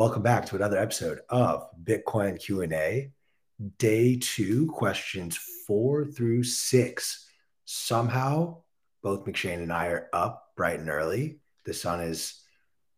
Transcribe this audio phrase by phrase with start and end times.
[0.00, 3.12] Welcome back to another episode of Bitcoin Q&A.
[3.76, 7.28] Day 2, questions 4 through 6.
[7.66, 8.62] Somehow
[9.02, 11.40] both McShane and I are up bright and early.
[11.66, 12.40] The sun is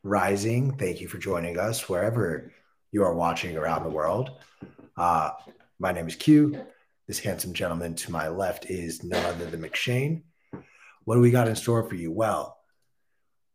[0.05, 0.77] rising.
[0.77, 2.53] Thank you for joining us wherever
[2.93, 4.39] you are watching around the world.
[4.97, 5.31] Uh,
[5.81, 6.65] my name is Q.
[7.09, 10.23] This handsome gentleman to my left is none other than McShane.
[11.03, 12.13] What do we got in store for you?
[12.13, 12.62] Well,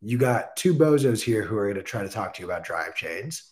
[0.01, 2.63] you got two bozos here who are going to try to talk to you about
[2.63, 3.51] drive chains.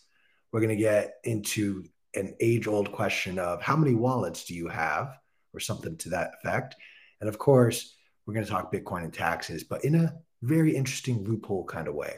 [0.52, 4.68] We're going to get into an age old question of how many wallets do you
[4.68, 5.18] have,
[5.52, 6.76] or something to that effect.
[7.20, 7.96] And of course,
[8.26, 11.94] we're going to talk Bitcoin and taxes, but in a very interesting loophole kind of
[11.94, 12.14] way.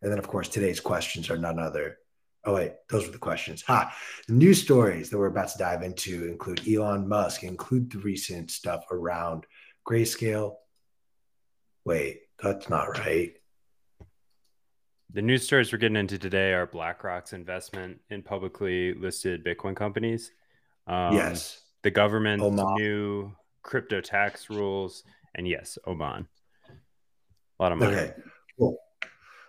[0.00, 1.98] And then, of course, today's questions are none other.
[2.44, 3.62] Oh, wait, those were the questions.
[3.62, 3.94] Ha.
[4.26, 8.50] The news stories that we're about to dive into include Elon Musk, include the recent
[8.50, 9.46] stuff around
[9.88, 10.54] grayscale.
[11.84, 13.34] Wait, that's not right.
[15.14, 20.32] The news stories we're getting into today are BlackRock's investment in publicly listed Bitcoin companies.
[20.86, 21.60] Um, yes.
[21.82, 22.74] The government's Oman.
[22.76, 26.26] new crypto tax rules, and yes, Oman.
[26.70, 27.94] A lot of money.
[27.94, 28.14] Okay,
[28.58, 28.78] cool.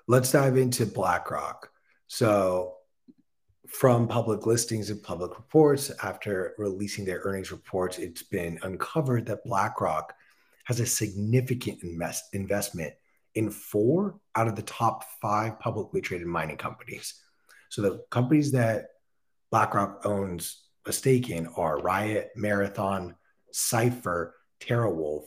[0.08, 1.70] Let's dive into BlackRock.
[2.08, 2.76] So,
[3.70, 9.46] from public listings and public reports, after releasing their earnings reports, it's been uncovered that
[9.46, 10.14] BlackRock
[10.66, 12.94] has a significant invest- investment
[13.36, 17.16] in four out of the top five publicly traded mining companies.
[17.70, 18.88] So the companies that
[19.52, 23.16] BlackRock owns a stake in are Riot, Marathon,
[23.52, 25.26] Cipher, TeraWulf.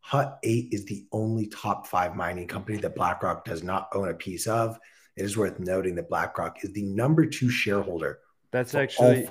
[0.00, 4.14] Hut 8 is the only top five mining company that BlackRock does not own a
[4.14, 4.78] piece of.
[5.16, 8.18] It is worth noting that BlackRock is the number two shareholder.
[8.50, 9.26] That's actually.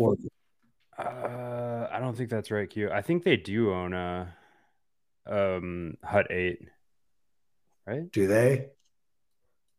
[0.97, 2.89] Uh, I don't think that's right, Q.
[2.91, 4.33] I think they do own a
[5.25, 6.59] um, Hut 8
[7.92, 8.11] right?
[8.11, 8.70] Do they?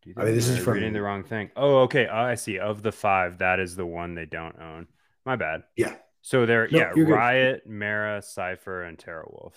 [0.03, 1.51] Do I mean, this is from reading the wrong thing.
[1.57, 2.07] Oh, okay.
[2.07, 2.59] Oh, I see.
[2.59, 4.89] Of the five, that is the one they don't own.
[5.25, 5.63] My bad.
[5.77, 5.95] Yeah.
[6.23, 7.73] So they're no, yeah, Riot, good.
[7.73, 9.55] Mara, Cipher, and TeraWulf.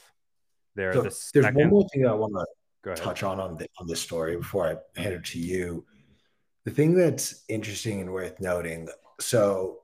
[0.75, 1.55] They're so the there's second...
[1.55, 2.33] one more thing I want
[2.83, 5.85] to touch on on, the, on this story before I hand it to you.
[6.65, 8.87] The thing that's interesting and worth noting.
[9.19, 9.83] So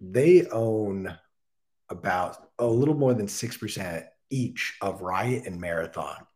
[0.00, 1.16] they own
[1.88, 6.26] about a little more than six percent each of Riot and Marathon.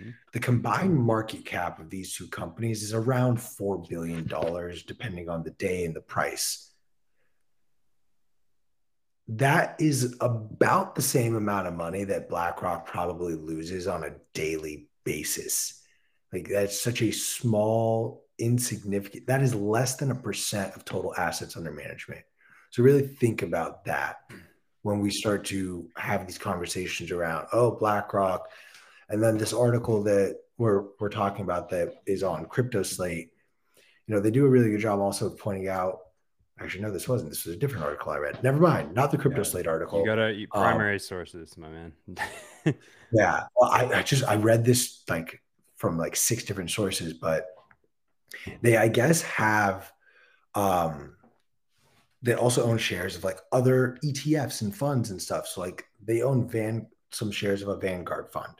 [0.00, 0.10] Mm-hmm.
[0.32, 4.26] The combined market cap of these two companies is around $4 billion,
[4.86, 6.72] depending on the day and the price.
[9.28, 14.88] That is about the same amount of money that BlackRock probably loses on a daily
[15.04, 15.82] basis.
[16.32, 21.56] Like, that's such a small, insignificant, that is less than a percent of total assets
[21.56, 22.22] under management.
[22.70, 24.18] So, really think about that
[24.82, 28.48] when we start to have these conversations around, oh, BlackRock
[29.08, 33.30] and then this article that we're we're talking about that is on Crypto Slate,
[34.06, 35.98] you know, they do a really good job also pointing out.
[36.58, 37.30] Actually, no, this wasn't.
[37.30, 38.42] This was a different article I read.
[38.42, 39.44] Never mind, not the Crypto yeah.
[39.44, 40.00] Slate article.
[40.00, 41.92] You gotta eat primary um, sources, my man.
[43.12, 45.42] yeah, well, I, I just I read this like
[45.76, 47.46] from like six different sources, but
[48.62, 49.92] they I guess have
[50.54, 51.16] um
[52.22, 55.46] they also own shares of like other ETFs and funds and stuff.
[55.46, 58.54] So like they own Van some shares of a Vanguard fund.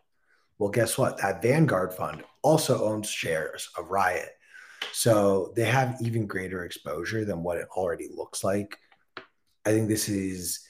[0.59, 1.19] Well, guess what?
[1.19, 4.31] That Vanguard fund also owns shares of Riot.
[4.93, 8.79] So they have even greater exposure than what it already looks like.
[9.65, 10.67] I think this is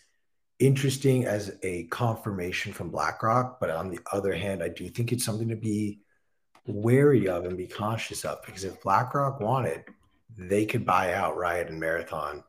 [0.59, 3.61] interesting as a confirmation from BlackRock.
[3.61, 6.01] But on the other hand, I do think it's something to be
[6.67, 9.85] wary of and be cautious of because if BlackRock wanted,
[10.37, 12.43] they could buy out Riot and Marathon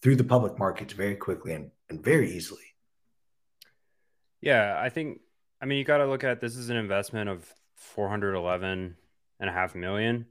[0.00, 2.60] through the public markets very quickly and, and very easily.
[4.40, 5.20] Yeah, I think
[5.62, 8.96] I mean, you got to look at this is an investment of 411
[9.38, 10.26] and a half million.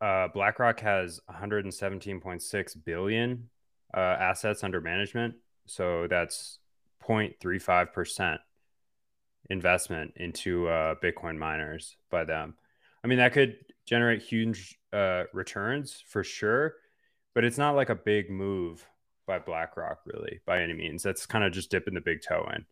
[0.00, 3.48] Uh, BlackRock has 117.6 billion
[3.96, 5.36] uh, assets under management.
[5.66, 6.58] So that's
[7.06, 8.38] 0.35%
[9.48, 12.54] investment into uh, Bitcoin miners by them.
[13.04, 16.74] I mean, that could generate huge uh, returns for sure,
[17.32, 18.84] but it's not like a big move
[19.24, 21.04] by BlackRock, really, by any means.
[21.04, 22.66] That's kind of just dipping the big toe in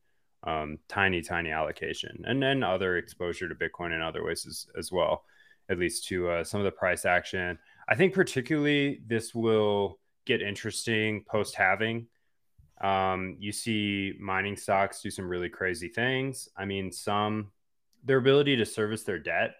[0.45, 4.93] um, tiny, tiny allocation, and then other exposure to Bitcoin in other ways as, as
[4.93, 5.25] well,
[5.69, 7.59] at least to uh, some of the price action.
[7.89, 12.07] I think particularly this will get interesting post halving.
[12.81, 16.49] Um, you see mining stocks do some really crazy things.
[16.57, 17.53] I mean, some
[18.05, 19.55] their ability to service their debt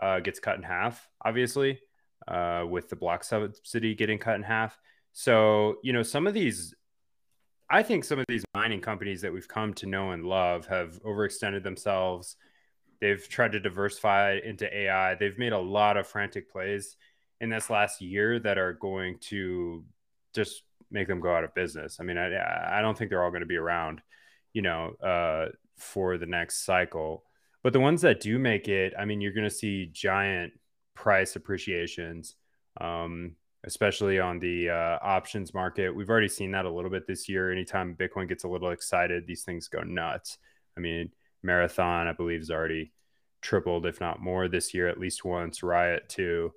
[0.00, 1.80] uh, gets cut in half, obviously,
[2.28, 4.78] uh, with the block subsidy getting cut in half.
[5.12, 6.74] So, you know, some of these
[7.70, 11.00] I think some of these mining companies that we've come to know and love have
[11.04, 12.36] overextended themselves.
[13.00, 15.14] They've tried to diversify into AI.
[15.14, 16.96] They've made a lot of frantic plays.
[17.40, 19.84] in this last year that are going to
[20.34, 21.98] just make them go out of business.
[22.00, 24.02] I mean, I I don't think they're all going to be around,
[24.52, 27.24] you know, uh, for the next cycle.
[27.62, 30.52] But the ones that do make it, I mean, you're going to see giant
[30.94, 32.34] price appreciations,
[32.80, 35.94] um, especially on the uh, options market.
[35.94, 37.52] We've already seen that a little bit this year.
[37.52, 40.38] Anytime Bitcoin gets a little excited, these things go nuts.
[40.76, 41.10] I mean,
[41.42, 42.92] Marathon, I believe, is already
[43.42, 45.62] tripled, if not more, this year at least once.
[45.62, 46.52] Riot too.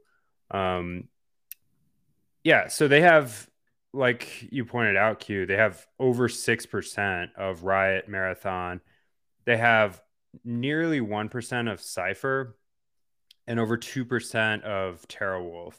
[0.52, 1.10] Um,
[2.44, 3.50] yeah, so they have,
[3.94, 5.46] like you pointed out, Q.
[5.46, 8.82] They have over six percent of Riot Marathon.
[9.46, 10.02] They have
[10.44, 12.58] nearly one percent of Cipher,
[13.48, 15.76] and over two percent of TeraWulf.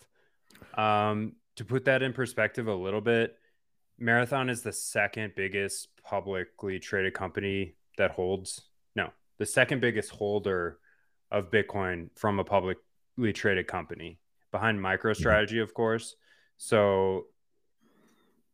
[0.76, 3.36] Um, to put that in perspective a little bit,
[3.98, 8.60] Marathon is the second biggest publicly traded company that holds
[8.96, 10.78] no, the second biggest holder
[11.30, 14.18] of Bitcoin from a publicly traded company
[14.50, 16.16] behind MicroStrategy, of course.
[16.56, 17.26] So,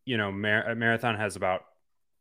[0.04, 1.62] you know, Mar- Marathon has about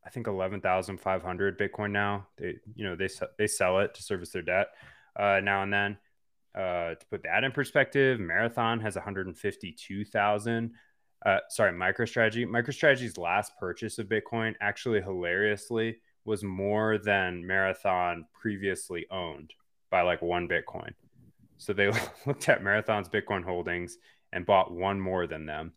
[0.05, 2.27] I think eleven thousand five hundred Bitcoin now.
[2.37, 4.67] They, you know, they they sell it to service their debt
[5.17, 5.97] uh, now and then.
[6.55, 10.73] Uh, to put that in perspective, Marathon has one hundred fifty-two thousand.
[11.25, 12.45] Uh, sorry, MicroStrategy.
[12.47, 19.53] MicroStrategy's last purchase of Bitcoin actually hilariously was more than Marathon previously owned
[19.89, 20.91] by like one Bitcoin.
[21.57, 21.91] So they
[22.25, 23.97] looked at Marathon's Bitcoin holdings
[24.31, 25.73] and bought one more than them,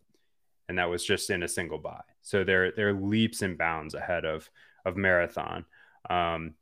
[0.69, 2.01] and that was just in a single buy.
[2.21, 4.49] So they're they're leaps and bounds ahead of
[4.85, 5.65] of Marathon.
[6.09, 6.55] Um,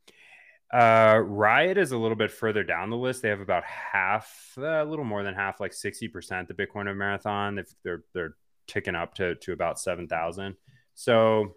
[0.73, 3.21] uh, Riot is a little bit further down the list.
[3.21, 6.89] They have about half, uh, a little more than half, like sixty percent the Bitcoin
[6.89, 7.63] of Marathon.
[7.83, 8.35] They're they're
[8.67, 10.55] ticking up to to about seven thousand.
[10.93, 11.55] So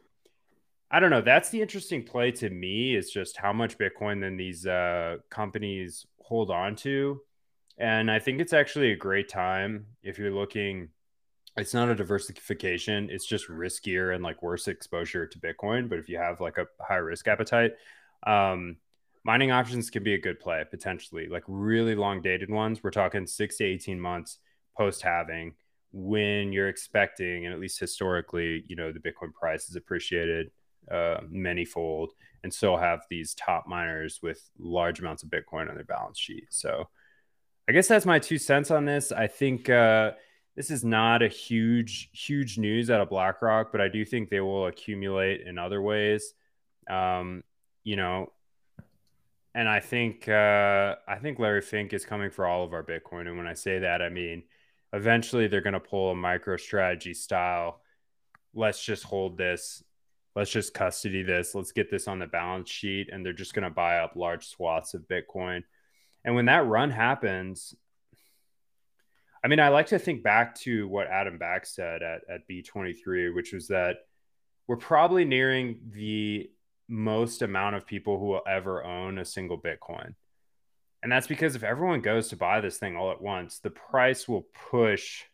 [0.91, 1.21] I don't know.
[1.21, 6.07] That's the interesting play to me is just how much Bitcoin then these uh, companies
[6.21, 7.21] hold on to.
[7.79, 10.91] And I think it's actually a great time if you're looking.
[11.57, 15.89] It's not a diversification, it's just riskier and like worse exposure to Bitcoin.
[15.89, 17.73] But if you have like a high risk appetite,
[18.27, 18.77] um,
[19.25, 22.83] mining options can be a good play potentially, like really long dated ones.
[22.83, 24.39] We're talking six to 18 months
[24.77, 25.55] post halving
[25.93, 30.51] when you're expecting, and at least historically, you know, the Bitcoin price is appreciated
[30.91, 32.09] uh, manyfold
[32.43, 36.47] and still have these top miners with large amounts of Bitcoin on their balance sheet.
[36.51, 36.89] So
[37.69, 39.13] I guess that's my two cents on this.
[39.13, 40.13] I think uh,
[40.57, 44.41] this is not a huge, huge news out of BlackRock, but I do think they
[44.41, 46.35] will accumulate in other ways.
[46.91, 47.43] Um,
[47.83, 48.33] you know,
[49.55, 53.29] and I think uh, I think Larry Fink is coming for all of our Bitcoin.
[53.29, 54.43] And when I say that, I mean
[54.93, 57.81] eventually they're going to pull a MicroStrategy style.
[58.55, 59.83] Let's just hold this
[60.35, 63.65] let's just custody this let's get this on the balance sheet and they're just going
[63.65, 65.63] to buy up large swaths of bitcoin
[66.25, 67.75] and when that run happens
[69.45, 73.35] i mean i like to think back to what adam back said at, at b23
[73.35, 73.99] which was that
[74.67, 76.51] we're probably nearing the
[76.89, 80.15] most amount of people who will ever own a single bitcoin.
[81.03, 84.27] And that's because if everyone goes to buy this thing all at once the price
[84.27, 85.25] will push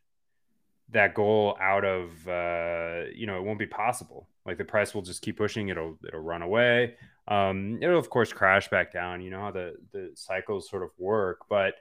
[0.92, 4.28] that goal out of uh, you know it won't be possible.
[4.44, 5.68] Like the price will just keep pushing.
[5.68, 6.96] It'll it'll run away.
[7.28, 9.20] Um, it'll of course crash back down.
[9.22, 11.42] You know how the the cycles sort of work.
[11.48, 11.74] But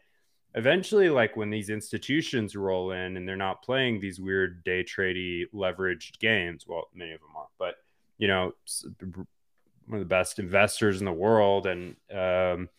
[0.56, 5.44] eventually like when these institutions roll in and they're not playing these weird day tradey
[5.54, 7.76] leveraged games well many of them are but
[8.18, 8.52] you know
[9.90, 12.70] one of the best investors in the world and um,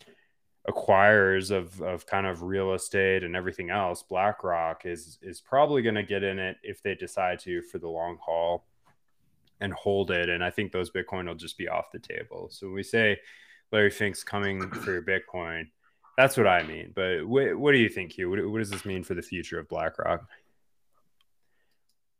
[0.69, 5.95] acquirers of of kind of real estate and everything else, BlackRock is is probably going
[5.95, 8.65] to get in it if they decide to for the long haul
[9.59, 10.29] and hold it.
[10.29, 12.47] And I think those Bitcoin will just be off the table.
[12.49, 13.19] So when we say
[13.73, 15.67] Larry Fink's coming for your Bitcoin,
[16.17, 16.93] that's what I mean.
[16.95, 18.29] But wh- what do you think, Q?
[18.29, 20.25] What, what does this mean for the future of BlackRock?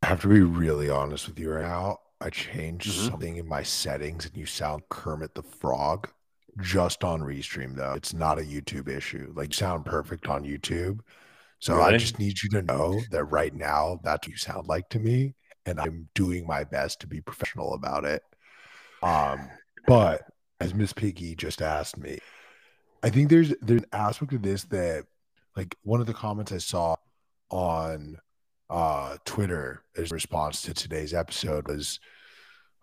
[0.02, 1.98] I have to be really honest with you right now.
[2.22, 3.08] I changed mm-hmm.
[3.08, 6.08] something in my settings, and you sound Kermit the Frog
[6.60, 7.94] just on Restream though.
[7.94, 9.32] It's not a YouTube issue.
[9.34, 11.00] Like sound perfect on YouTube.
[11.58, 11.94] So really?
[11.94, 14.98] I just need you to know that right now that's what you sound like to
[14.98, 15.34] me.
[15.64, 18.22] And I'm doing my best to be professional about it.
[19.02, 19.48] Um,
[19.86, 20.22] but
[20.60, 22.18] as Miss Piggy just asked me,
[23.02, 25.06] I think there's there's an aspect of this that
[25.56, 26.96] like one of the comments I saw
[27.50, 28.18] on
[28.72, 32.00] uh Twitter as response to today's episode was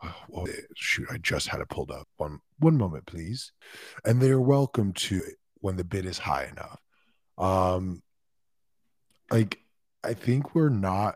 [0.35, 2.07] oh, shoot, I just had it pulled up.
[2.17, 3.51] One one moment, please.
[4.05, 6.79] And they are welcome to it when the bid is high enough.
[7.37, 8.01] Um,
[9.31, 9.59] like
[10.03, 11.15] I think we're not.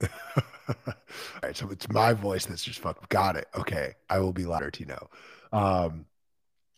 [0.02, 0.94] All
[1.42, 3.08] right, so it's my voice that's just fucked.
[3.08, 3.46] Got it.
[3.56, 5.10] Okay, I will be louder, Tino.
[5.52, 6.06] Um,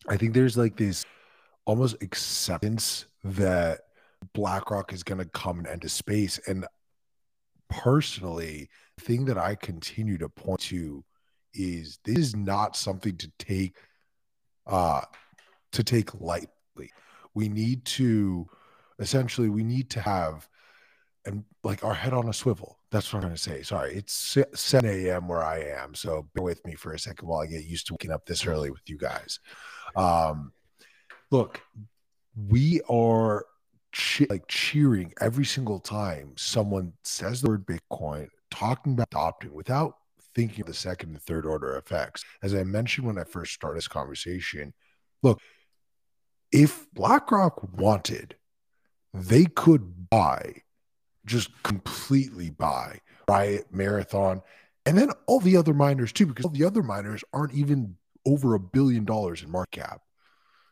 [0.08, 1.04] I think there's like this
[1.64, 3.80] almost acceptance that
[4.34, 6.66] BlackRock is going to come into space, and
[7.68, 8.68] personally,
[9.00, 11.04] thing that I continue to point to
[11.52, 13.76] is this is not something to take
[14.66, 15.02] uh
[15.72, 16.90] to take lightly.
[17.34, 18.46] We need to
[18.98, 20.48] essentially we need to have
[21.26, 22.78] and like our head on a swivel.
[22.90, 23.62] That's what I'm going to say.
[23.62, 25.26] Sorry, it's 7 a.m.
[25.26, 27.94] where I am, so bear with me for a second while I get used to
[27.94, 29.40] waking up this early with you guys.
[29.96, 30.52] Um,
[31.30, 31.60] look,
[32.36, 33.46] we are
[33.94, 39.94] che- like cheering every single time someone says the word Bitcoin, talking about adopting without
[40.34, 42.24] thinking of the second and third order effects.
[42.42, 44.74] As I mentioned when I first started this conversation,
[45.22, 45.40] look,
[46.50, 48.36] if BlackRock wanted,
[49.12, 50.54] they could buy,
[51.24, 54.42] just completely buy Riot, Marathon,
[54.86, 57.96] and then all the other miners too, because all the other miners aren't even
[58.26, 60.00] over a billion dollars in market cap.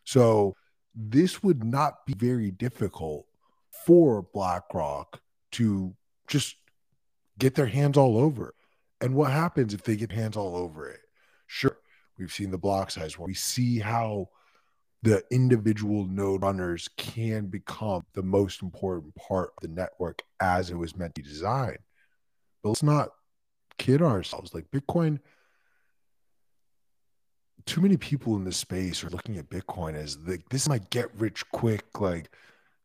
[0.03, 0.55] So
[0.95, 3.25] this would not be very difficult
[3.85, 5.21] for BlackRock
[5.53, 5.95] to
[6.27, 6.55] just
[7.37, 8.53] get their hands all over.
[9.01, 11.01] And what happens if they get hands all over it?
[11.47, 11.77] Sure,
[12.17, 14.29] we've seen the block size where we see how
[15.01, 20.77] the individual node runners can become the most important part of the network as it
[20.77, 21.79] was meant to be designed.
[22.61, 23.09] But let's not
[23.77, 24.53] kid ourselves.
[24.53, 25.19] Like Bitcoin,
[27.65, 30.79] too many people in this space are looking at Bitcoin as like this is my
[30.89, 32.29] get rich quick like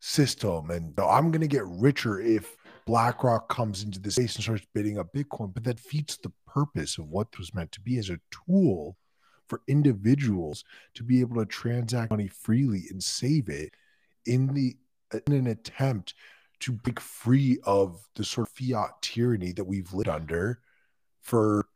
[0.00, 2.56] system, and I'm gonna get richer if
[2.86, 5.52] BlackRock comes into the space and starts bidding up Bitcoin.
[5.52, 8.96] But that defeats the purpose of what was meant to be as a tool
[9.48, 13.72] for individuals to be able to transact money freely and save it
[14.26, 14.76] in the
[15.26, 16.14] in an attempt
[16.60, 20.60] to break free of the sort of fiat tyranny that we've lived under
[21.22, 21.66] for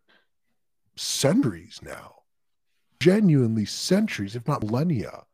[0.96, 2.21] centuries now
[3.02, 5.24] genuinely centuries, if not millennia.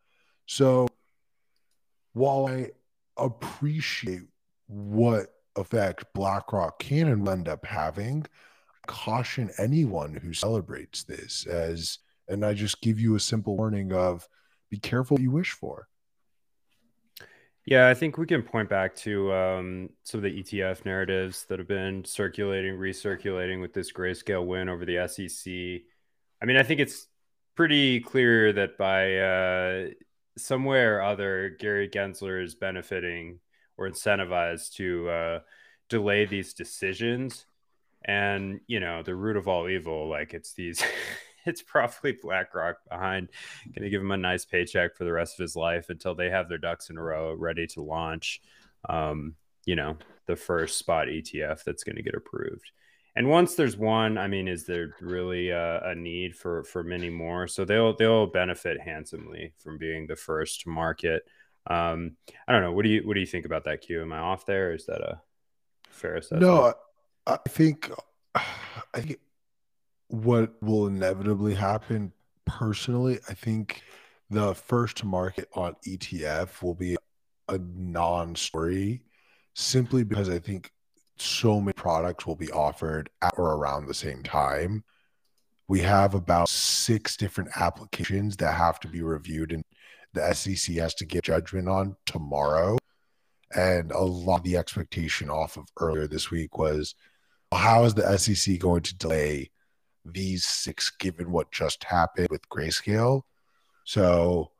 [0.47, 0.89] So
[2.15, 2.71] while I
[3.19, 4.23] appreciate
[4.69, 8.25] what effect BlackRock can and end up having,
[8.87, 14.27] caution anyone who celebrates this as, and I just give you a simple warning of
[14.71, 15.89] be careful what you wish for.
[17.67, 21.59] Yeah, I think we can point back to um, some of the ETF narratives that
[21.59, 25.53] have been circulating, recirculating with this grayscale win over the SEC.
[26.41, 27.09] I mean, I think it's
[27.59, 29.89] pretty clear that by uh,
[30.37, 33.41] some way or other, Gary Gensler is benefiting
[33.77, 35.41] or incentivized to uh,
[35.89, 37.47] delay these decisions.
[38.05, 40.81] And you know, the root of all evil, like it's these,
[41.47, 43.29] it's probably BlackRock behind,
[43.75, 46.31] going to give him a nice paycheck for the rest of his life until they
[46.31, 48.41] have their ducks in a row, ready to launch.
[48.89, 49.35] Um,
[49.67, 49.97] you know,
[50.27, 52.71] the first spot ETF that's going to get approved
[53.17, 57.11] and once there's one, I mean, is there really a, a, need for for many
[57.11, 57.49] more?
[57.49, 61.23] So they'll they'll benefit handsomely from being the first to market.
[61.69, 62.73] Um, I don't know.
[62.73, 63.81] What do you what do you think about that?
[63.81, 64.03] Q?
[64.03, 64.73] Am I off there?
[64.73, 65.21] Is that a
[65.91, 66.43] fair assessment?
[66.43, 66.75] No,
[67.27, 67.91] I think
[68.35, 69.19] I think
[70.09, 72.13] what will inevitably happen.
[72.45, 73.83] Personally, I think
[74.31, 76.97] the first to market on ETF will be
[77.49, 79.03] a non-story,
[79.55, 80.73] simply because I think
[81.21, 84.85] so many products will be offered at or around the same time.
[85.69, 89.65] We have about six different applications that have to be reviewed, and
[90.15, 92.79] the SEC has to get judgment on tomorrow.
[93.55, 96.95] And a lot of the expectation off of earlier this week was
[97.53, 99.51] how is the SEC going to delay
[100.05, 103.23] these six given what just happened with grayscale?
[103.85, 104.53] So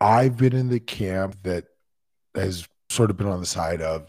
[0.00, 1.64] I've been in the camp that
[2.34, 4.06] has sort of been on the side of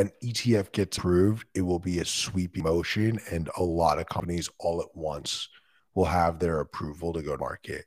[0.00, 4.48] an ETF gets approved, it will be a sweeping motion, and a lot of companies
[4.58, 5.48] all at once
[5.94, 7.84] will have their approval to go to market.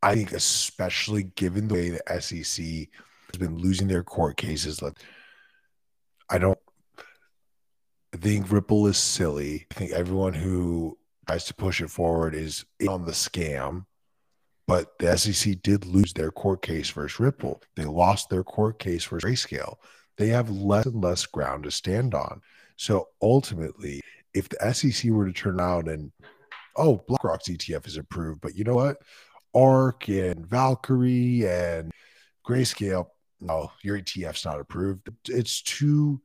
[0.00, 4.96] I think, especially given the way the SEC has been losing their court cases, like
[6.30, 6.58] I don't
[8.14, 9.66] I think Ripple is silly.
[9.72, 13.86] I think everyone who tries to push it forward is on the scam.
[14.68, 17.62] But the SEC did lose their court case versus Ripple.
[17.74, 19.76] They lost their court case versus Grayscale
[20.18, 22.42] they have less and less ground to stand on.
[22.76, 24.00] So ultimately,
[24.34, 26.12] if the SEC were to turn out and,
[26.76, 28.98] oh, BlackRock's ETF is approved, but you know what?
[29.54, 31.92] ARK and Valkyrie and
[32.46, 33.06] Grayscale,
[33.40, 35.08] no, your ETF's not approved.
[35.28, 36.20] It's too.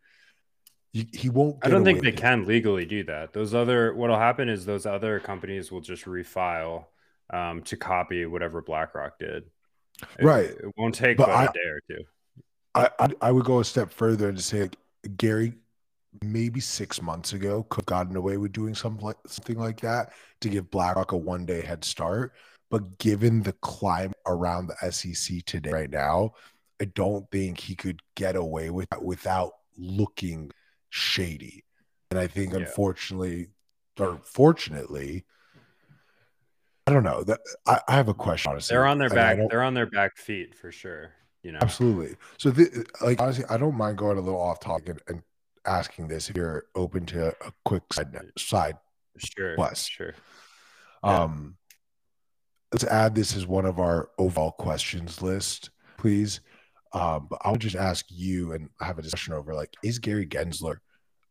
[0.91, 1.57] he won't.
[1.63, 3.33] I don't think they can legally do that.
[3.33, 6.85] Those other, what'll happen is those other companies will just refile
[7.31, 9.43] um, to copy whatever BlackRock did.
[10.17, 10.49] It, right.
[10.49, 12.03] It won't take but I, a day or two.
[12.75, 14.77] I, I, I would go a step further and say like,
[15.17, 15.53] Gary
[16.23, 20.13] maybe six months ago could have gotten away with doing something like, something like that
[20.41, 22.33] to give BlackRock a one day head start.
[22.69, 26.33] But given the climate around the SEC today, right now,
[26.81, 30.51] I don't think he could get away with that without looking
[30.89, 31.65] shady.
[32.11, 32.59] And I think Yeah.
[32.59, 33.49] unfortunately
[33.99, 35.25] or fortunately,
[36.87, 37.23] I don't know.
[37.23, 38.73] That I, I have a question honestly.
[38.73, 39.37] They're on their back.
[39.49, 41.13] They're on their back feet for sure.
[41.43, 41.59] You know.
[41.61, 42.15] Absolutely.
[42.37, 45.21] So, the, like, honestly, I don't mind going a little off topic and, and
[45.65, 48.77] asking this if you're open to a quick side side.
[49.17, 49.55] Sure.
[49.55, 49.85] Plus.
[49.85, 50.13] Sure.
[51.03, 51.23] Yeah.
[51.23, 51.57] Um,
[52.71, 56.41] let's add this as one of our overall questions list, please.
[56.93, 60.77] Um, but I'll just ask you and have a discussion over like, is Gary Gensler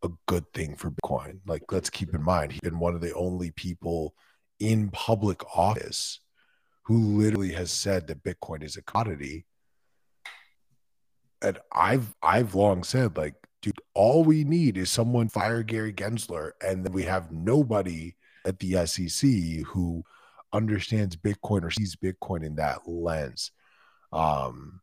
[0.03, 1.39] a good thing for Bitcoin?
[1.47, 4.15] Like, let's keep in mind he's been one of the only people
[4.61, 6.21] in public office
[6.85, 9.47] who literally has said that Bitcoin is a commodity.
[11.43, 16.53] And I've I've long said, like, dude, all we need is someone fire Gary Gensler,
[16.65, 18.15] and then we have nobody
[18.47, 19.31] at the SEC
[19.67, 20.05] who
[20.53, 23.51] understands Bitcoin or sees Bitcoin in that lens.
[24.13, 24.81] Um,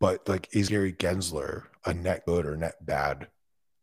[0.00, 3.28] but like, is Gary Gensler a net good or net bad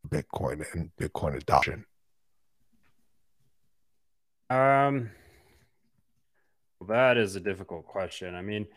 [0.07, 1.85] Bitcoin and Bitcoin adoption?
[4.49, 5.09] Um,
[6.87, 8.35] that is a difficult question.
[8.35, 8.67] I mean,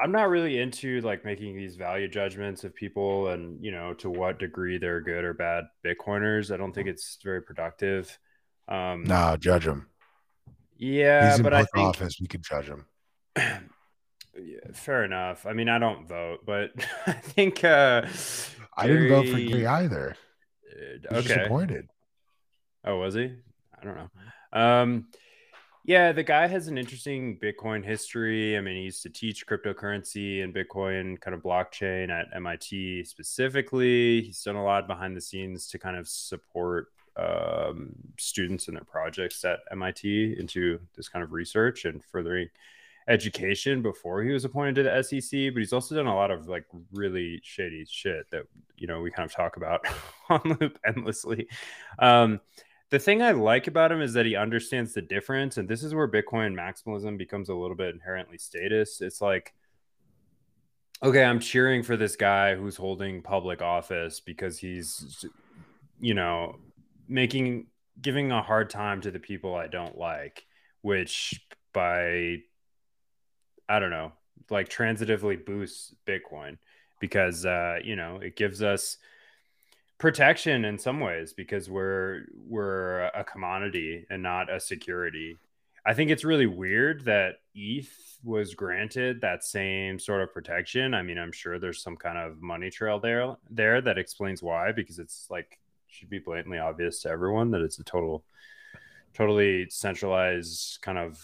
[0.00, 4.08] I'm not really into like making these value judgments of people and, you know, to
[4.10, 6.52] what degree they're good or bad Bitcoiners.
[6.54, 8.16] I don't think it's very productive.
[8.68, 9.88] Um, Nah, judge them.
[10.76, 12.20] yeah, He's in but I think office.
[12.20, 12.86] We can judge him.
[13.36, 13.60] yeah,
[14.72, 15.46] fair enough.
[15.46, 16.70] I mean, I don't vote, but
[17.06, 18.06] I think uh,
[18.76, 20.16] I didn't vote for Gary- either.
[21.10, 21.26] uh, okay.
[21.28, 21.88] disappointed.
[22.84, 23.32] Oh, was he?
[23.80, 24.08] I don't know.
[24.52, 25.06] Um,
[25.88, 28.58] yeah, the guy has an interesting Bitcoin history.
[28.58, 34.20] I mean, he used to teach cryptocurrency and Bitcoin kind of blockchain at MIT specifically.
[34.20, 38.84] He's done a lot behind the scenes to kind of support um, students and their
[38.84, 42.50] projects at MIT into this kind of research and furthering
[43.08, 45.54] education before he was appointed to the SEC.
[45.54, 48.42] But he's also done a lot of like really shady shit that
[48.76, 49.86] you know we kind of talk about
[50.28, 51.48] on loop endlessly.
[51.98, 52.40] Um,
[52.90, 55.94] the thing I like about him is that he understands the difference, and this is
[55.94, 59.02] where Bitcoin maximalism becomes a little bit inherently statist.
[59.02, 59.52] It's like,
[61.02, 65.24] okay, I'm cheering for this guy who's holding public office because he's,
[66.00, 66.56] you know,
[67.08, 67.66] making
[68.00, 70.46] giving a hard time to the people I don't like,
[70.80, 71.40] which
[71.74, 72.38] by
[73.68, 74.12] I don't know,
[74.48, 76.56] like transitively boosts Bitcoin
[77.00, 78.96] because uh, you know, it gives us
[79.98, 85.36] protection in some ways because we're we're a commodity and not a security.
[85.84, 90.94] I think it's really weird that ETH was granted that same sort of protection.
[90.94, 94.72] I mean, I'm sure there's some kind of money trail there there that explains why
[94.72, 95.58] because it's like
[95.88, 98.24] should be blatantly obvious to everyone that it's a total
[99.14, 101.20] totally centralized kind of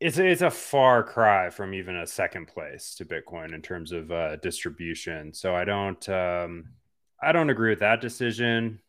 [0.00, 4.12] it's it's a far cry from even a second place to Bitcoin in terms of
[4.12, 5.32] uh, distribution.
[5.32, 6.70] So I don't um,
[7.20, 8.80] I don't agree with that decision.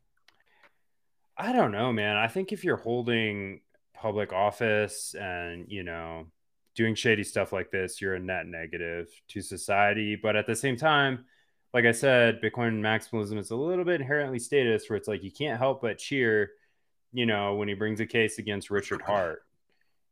[1.37, 2.17] I don't know, man.
[2.17, 3.61] I think if you're holding
[3.93, 6.27] public office and you know
[6.75, 10.15] doing shady stuff like this, you're a net negative to society.
[10.15, 11.25] But at the same time,
[11.73, 15.31] like I said, Bitcoin maximalism is a little bit inherently statist, where it's like you
[15.31, 16.51] can't help but cheer,
[17.13, 19.41] you know, when he brings a case against Richard Heart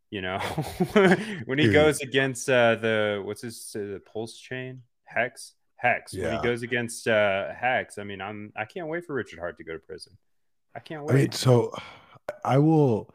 [0.10, 0.38] you know
[1.46, 1.74] when he Dude.
[1.74, 6.64] goes against uh the what's his uh, the pulse chain hex hex when he goes
[6.64, 9.80] against uh hex i mean i'm i can't wait for richard heart to go to
[9.80, 10.18] prison
[10.76, 11.14] i can't wait.
[11.14, 11.74] I mean, so
[12.44, 13.14] I will.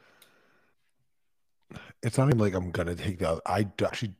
[2.03, 3.41] It's not even like I'm gonna take the.
[3.47, 4.15] I actually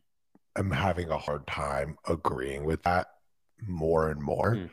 [0.57, 3.09] am having a hard time agreeing with that
[3.67, 4.67] more and more, Hmm.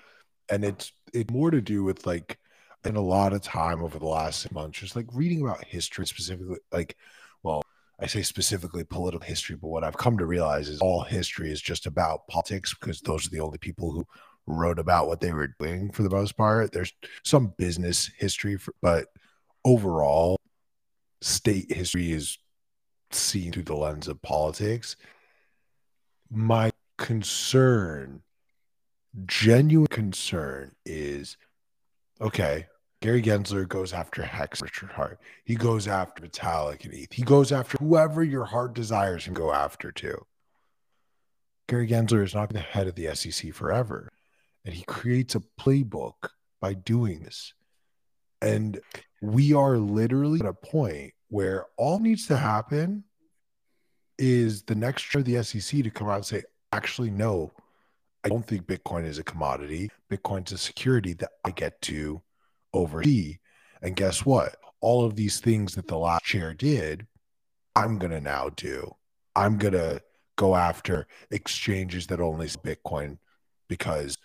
[0.50, 2.38] and it's it's more to do with like,
[2.86, 6.06] in a lot of time over the last six months, just like reading about history
[6.06, 6.98] specifically, like,
[7.44, 7.64] well,
[8.02, 11.62] I say specifically political history, but what I've come to realize is all history is
[11.62, 14.06] just about politics because those are the only people who
[14.48, 16.72] wrote about what they were doing for the most part.
[16.72, 19.08] There's some business history, for, but
[19.66, 20.40] overall,
[21.22, 22.38] state history is
[23.12, 24.96] seen through the lens of politics.
[26.32, 28.22] My concern,
[29.26, 31.36] genuine concern, is
[32.22, 32.68] okay.
[33.02, 35.20] Gary Gensler goes after Hex Richard Heart.
[35.46, 37.14] He goes after Vitalik and ETH.
[37.14, 40.26] He goes after whoever your heart desires him go after too.
[41.70, 44.10] Gary Gensler is not the head of the SEC forever.
[44.66, 47.54] And he creates a playbook by doing this.
[48.42, 48.80] And
[49.22, 53.06] we are literally at a point where all needs to happen
[54.18, 57.54] is the next chair of the SEC to come out and say, actually, no,
[58.26, 59.90] I don't think Bitcoin is a commodity.
[60.12, 62.22] Bitcoin's a security that I get to
[62.74, 63.38] oversee.
[63.82, 64.56] And guess what?
[64.82, 67.08] All of these things that the last chair did,
[67.76, 68.96] I'm going to now do.
[69.36, 70.02] I'm going to
[70.36, 73.18] go after exchanges that only Bitcoin
[73.68, 74.18] because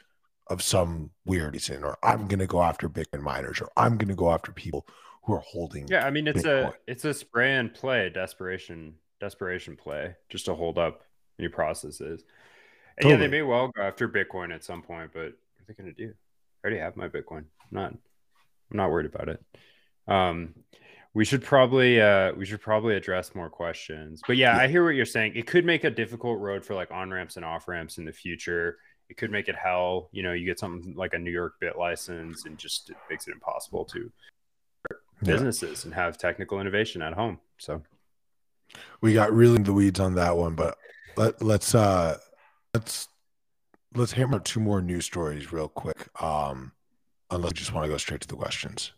[0.48, 4.08] of some weird reason, or I'm going to go after Bitcoin miners, or I'm going
[4.08, 4.86] to go after people
[5.24, 5.88] who are holding.
[5.88, 6.68] Yeah, I mean it's Bitcoin.
[6.68, 11.02] a it's a spray and play desperation desperation play just to hold up
[11.38, 12.24] new processes.
[12.98, 15.74] And yeah, they may well go after Bitcoin at some point, but what are they
[15.74, 16.12] going to do?
[16.12, 17.38] I already have my Bitcoin.
[17.38, 17.94] I'm not
[18.70, 19.42] I'm not worried about it.
[20.08, 20.54] Um,
[21.14, 24.20] we should probably uh we should probably address more questions.
[24.26, 24.62] But yeah, Yeah.
[24.62, 25.32] I hear what you're saying.
[25.36, 28.12] It could make a difficult road for like on ramps and off ramps in the
[28.12, 28.78] future.
[29.08, 30.08] It could make it hell.
[30.12, 33.28] You know, you get something like a New York bit license and just it makes
[33.28, 34.10] it impossible to
[34.90, 34.96] Yeah.
[35.22, 37.38] businesses and have technical innovation at home.
[37.58, 37.82] So
[39.00, 40.76] we got really in the weeds on that one, but
[41.16, 42.18] let let's uh
[42.74, 43.06] let's
[43.94, 46.08] let's hammer two more news stories real quick.
[46.20, 46.72] Um,
[47.30, 48.92] unless you just want to go straight to the questions.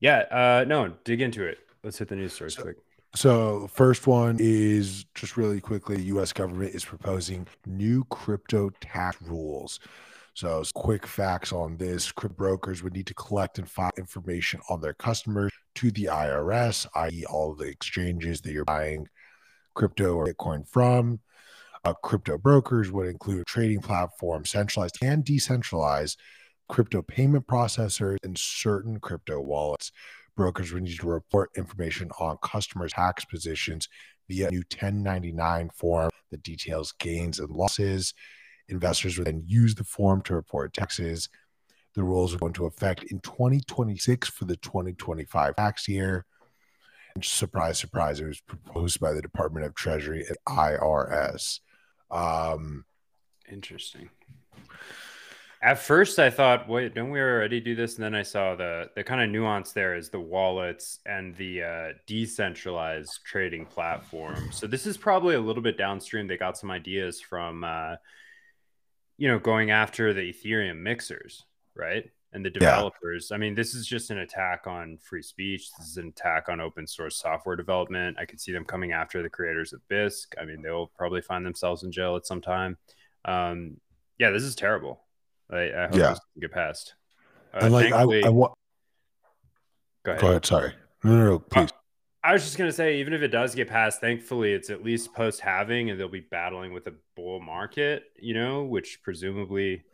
[0.00, 1.58] yeah, uh no, dig into it.
[1.82, 2.76] Let's hit the news stories So- quick.
[3.16, 9.22] So, first one is just really quickly the US government is proposing new crypto tax
[9.22, 9.78] rules.
[10.34, 14.80] So, quick facts on this crypto brokers would need to collect and file information on
[14.80, 19.06] their customers to the IRS, i.e., all the exchanges that you're buying
[19.74, 21.20] crypto or Bitcoin from.
[21.84, 26.18] Uh, crypto brokers would include trading platforms, centralized and decentralized,
[26.68, 29.92] crypto payment processors, and certain crypto wallets
[30.36, 33.88] brokers would need to report information on customers' tax positions
[34.28, 38.14] via a new 1099 form that details gains and losses.
[38.68, 41.28] Investors would then use the form to report taxes.
[41.94, 46.24] The rules are going to affect in 2026 for the 2025 tax year.
[47.14, 51.60] And surprise, surprise, it was proposed by the Department of Treasury and IRS.
[52.10, 52.84] Um,
[53.50, 54.08] Interesting.
[55.62, 57.94] At first, I thought, wait, don't we already do this?
[57.96, 61.62] And then I saw the the kind of nuance there is the wallets and the
[61.62, 64.50] uh, decentralized trading platform.
[64.52, 66.26] So this is probably a little bit downstream.
[66.26, 67.96] They got some ideas from, uh,
[69.16, 72.10] you know, going after the Ethereum mixers, right?
[72.34, 73.30] And the developers.
[73.30, 75.70] I mean, this is just an attack on free speech.
[75.78, 78.16] This is an attack on open source software development.
[78.18, 80.26] I could see them coming after the creators of Bisq.
[80.40, 82.76] I mean, they'll probably find themselves in jail at some time.
[83.24, 83.76] Um,
[84.18, 85.00] yeah, this is terrible.
[85.48, 86.08] I, I hope Yeah.
[86.10, 86.94] this can get passed.
[87.54, 88.52] Uh, and like, I, thankfully- I want,
[90.04, 90.20] go ahead.
[90.20, 90.72] go ahead, sorry.
[91.04, 91.70] No, no, no, please.
[92.24, 95.14] I was just gonna say, even if it does get passed, thankfully it's at least
[95.14, 99.84] post halving, and they'll be battling with a bull market, you know, which presumably,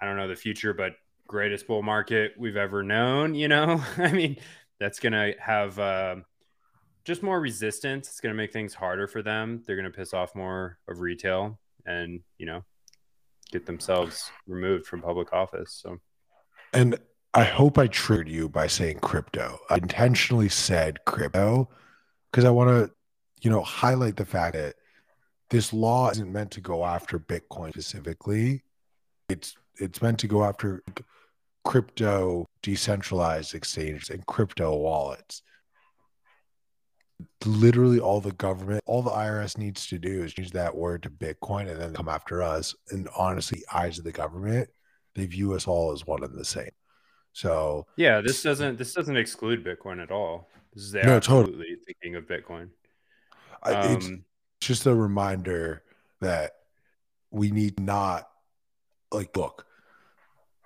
[0.00, 0.92] I don't know the future, but
[1.30, 3.36] greatest bull market we've ever known.
[3.36, 4.36] You know, I mean,
[4.80, 6.24] that's gonna have um
[7.04, 8.08] just more resistance.
[8.08, 9.62] It's gonna make things harder for them.
[9.64, 12.64] They're gonna piss off more of retail, and you know,
[13.52, 15.80] get themselves removed from public office.
[15.80, 16.00] So
[16.72, 16.98] And
[17.32, 19.60] I hope I triggered you by saying crypto.
[19.70, 21.68] I intentionally said crypto
[22.30, 22.92] because I want to,
[23.40, 24.74] you know, highlight the fact that
[25.48, 28.64] this law isn't meant to go after Bitcoin specifically.
[29.28, 30.82] It's it's meant to go after
[31.64, 35.42] crypto decentralized exchanges and crypto wallets.
[37.44, 41.10] Literally all the government, all the IRS needs to do is change that word to
[41.10, 42.74] Bitcoin and then come after us.
[42.90, 44.68] And honestly, eyes of the government,
[45.14, 46.70] they view us all as one and the same.
[47.32, 50.48] So Yeah, this doesn't this doesn't exclude Bitcoin at all.
[50.74, 51.76] This is No, absolutely totally.
[51.86, 52.70] thinking of Bitcoin.
[53.62, 54.24] I, it's Um,
[54.60, 55.82] just a reminder
[56.20, 56.52] that
[57.30, 58.28] we need not
[59.12, 59.66] like look.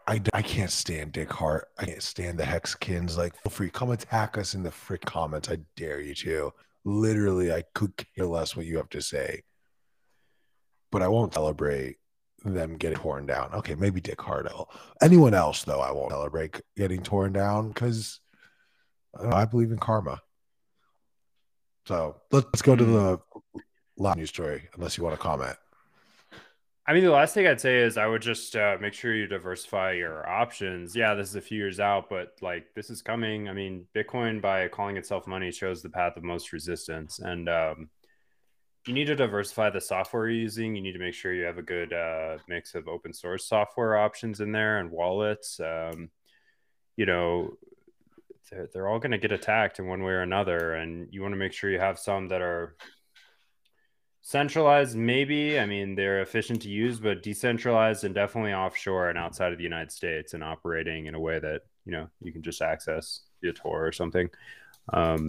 [0.06, 1.68] I, I can't stand Dick Heart.
[1.78, 3.16] I can't stand the Hexkins.
[3.16, 5.48] Like, feel free, come attack us in the frick comments.
[5.48, 6.52] I dare you to.
[6.84, 9.42] Literally, I could care less what you have to say,
[10.92, 11.96] but I won't celebrate
[12.44, 13.54] them getting torn down.
[13.54, 14.44] Okay, maybe Dick Heart.
[14.52, 14.68] will.
[15.00, 18.20] Anyone else though, I won't celebrate getting torn down because
[19.32, 20.20] I believe in karma.
[21.86, 22.92] So let's go to Hmm.
[22.92, 23.20] the
[23.96, 25.56] last news story, unless you want to comment.
[26.86, 29.26] I mean, the last thing I'd say is I would just uh, make sure you
[29.26, 30.94] diversify your options.
[30.94, 33.48] Yeah, this is a few years out, but like this is coming.
[33.48, 37.20] I mean, Bitcoin, by calling itself money, shows the path of most resistance.
[37.20, 37.88] And um,
[38.86, 40.76] you need to diversify the software you're using.
[40.76, 43.96] You need to make sure you have a good uh, mix of open source software
[43.96, 45.58] options in there and wallets.
[45.60, 46.10] Um,
[46.96, 47.56] you know,
[48.50, 50.74] they're, they're all going to get attacked in one way or another.
[50.74, 52.76] And you want to make sure you have some that are
[54.26, 55.60] centralized maybe.
[55.60, 59.64] I mean they're efficient to use but decentralized and definitely offshore and outside of the
[59.64, 63.52] united states and operating in a way that you know you can just access via
[63.52, 64.28] tor or something.
[64.92, 65.28] Um,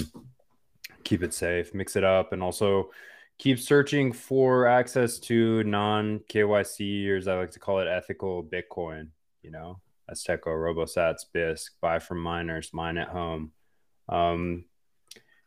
[1.04, 2.90] keep it safe mix it up and also
[3.38, 8.44] keep searching for access to non kyc or as i like to call it ethical
[8.44, 9.10] bitcoin
[9.44, 9.80] you know
[10.12, 13.52] azteco robosats bisq buy from miners mine at home.
[14.08, 14.66] Um,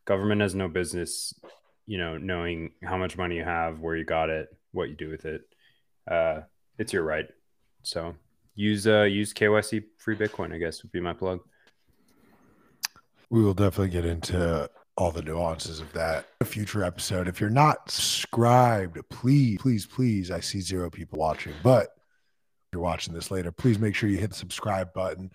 [0.05, 1.35] government has no business
[1.89, 5.09] you know, knowing how much money you have, where you got it, what you do
[5.09, 5.41] with it.
[6.09, 6.43] Uh,
[6.79, 7.27] it's your right.
[7.83, 8.15] So
[8.55, 11.41] use uh use KYC free Bitcoin, I guess would be my plug.
[13.31, 17.27] We will definitely get into all the nuances of that a future episode.
[17.27, 20.31] If you're not subscribed, please, please, please.
[20.31, 24.19] I see zero people watching, but if you're watching this later, please make sure you
[24.19, 25.31] hit the subscribe button.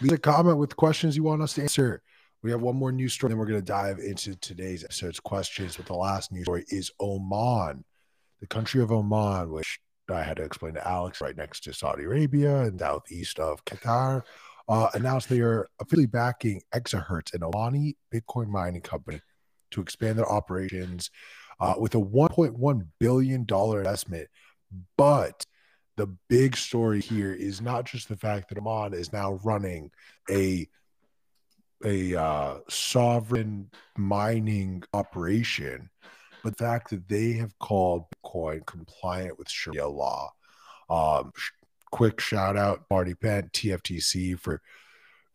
[0.00, 2.02] Leave a comment with questions you want us to answer.
[2.42, 5.76] We have one more news story, then we're going to dive into today's episode's questions.
[5.76, 7.84] But the last news story is Oman,
[8.40, 12.04] the country of Oman, which I had to explain to Alex, right next to Saudi
[12.04, 14.22] Arabia and southeast of Qatar
[14.68, 19.20] uh, announced they are officially backing Exahertz, an Omani Bitcoin mining company,
[19.70, 21.10] to expand their operations
[21.60, 24.28] uh, with a $1.1 billion investment.
[24.96, 25.46] But
[25.96, 29.90] the big story here is not just the fact that Oman is now running
[30.30, 30.68] a
[31.84, 35.90] a uh, sovereign mining operation,
[36.42, 40.32] but the fact that they have called Bitcoin compliant with Sharia law.
[40.90, 41.32] Um,
[41.90, 44.60] quick shout out Marty Bent, TFTC for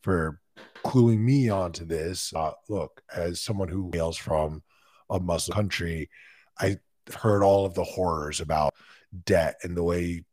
[0.02, 0.40] for
[0.84, 2.34] cluing me onto this.
[2.34, 4.62] Uh, look, as someone who hails from
[5.10, 6.10] a Muslim country,
[6.60, 6.78] I
[7.16, 8.74] heard all of the horrors about
[9.26, 10.24] debt and the way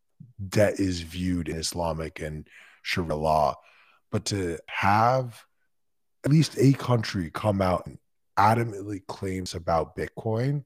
[0.49, 2.49] debt is viewed in Islamic and
[2.83, 3.57] Sharia law.
[4.11, 5.45] But to have
[6.25, 7.99] at least a country come out and
[8.39, 10.65] adamantly claims about Bitcoin,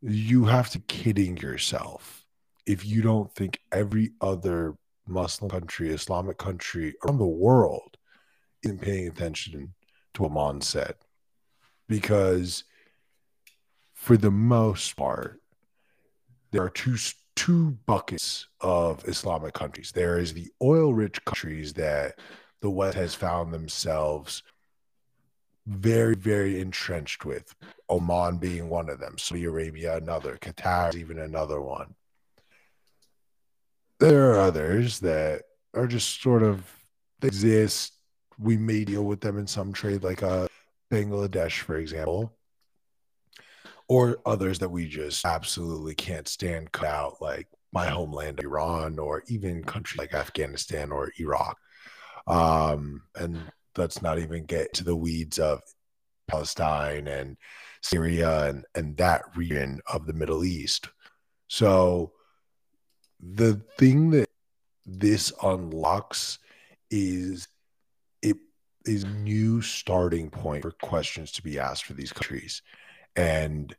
[0.00, 2.24] you have to kidding yourself
[2.66, 7.96] if you don't think every other Muslim country, Islamic country around the world
[8.62, 9.74] isn't paying attention
[10.14, 10.94] to what Mon said.
[11.88, 12.64] Because
[13.94, 15.40] for the most part,
[16.50, 16.96] there are two
[17.34, 19.90] two buckets of Islamic countries.
[19.92, 22.18] There is the oil-rich countries that
[22.62, 24.42] the West has found themselves
[25.66, 27.54] very, very entrenched with.
[27.90, 31.94] Oman being one of them, Saudi Arabia another, Qatar even another one
[34.02, 35.42] there are others that
[35.74, 36.64] are just sort of
[37.22, 37.92] exist.
[38.36, 40.48] We may deal with them in some trade, like uh,
[40.90, 42.32] Bangladesh, for example,
[43.86, 49.22] or others that we just absolutely can't stand cut out, like my homeland, Iran, or
[49.28, 51.56] even countries like Afghanistan or Iraq.
[52.26, 53.40] Um, and
[53.76, 55.60] let's not even get to the weeds of
[56.28, 57.36] Palestine and
[57.82, 60.88] Syria and, and that region of the Middle East.
[61.48, 62.12] So,
[63.20, 64.28] the thing that
[64.84, 66.38] this unlocks
[66.90, 67.46] is
[68.20, 68.36] it
[68.84, 72.62] is new starting point for questions to be asked for these countries
[73.14, 73.76] and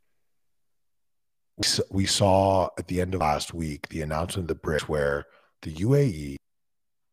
[1.92, 5.26] we saw at the end of last week the announcement of the BRICS where
[5.62, 6.36] the UAE,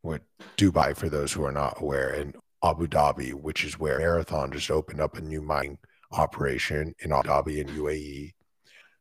[0.02, 0.22] with
[0.56, 4.70] Dubai for those who are not aware, and Abu Dhabi, which is where Marathon just
[4.70, 5.78] opened up a new mining
[6.12, 8.32] operation in Abu Dhabi and UAE,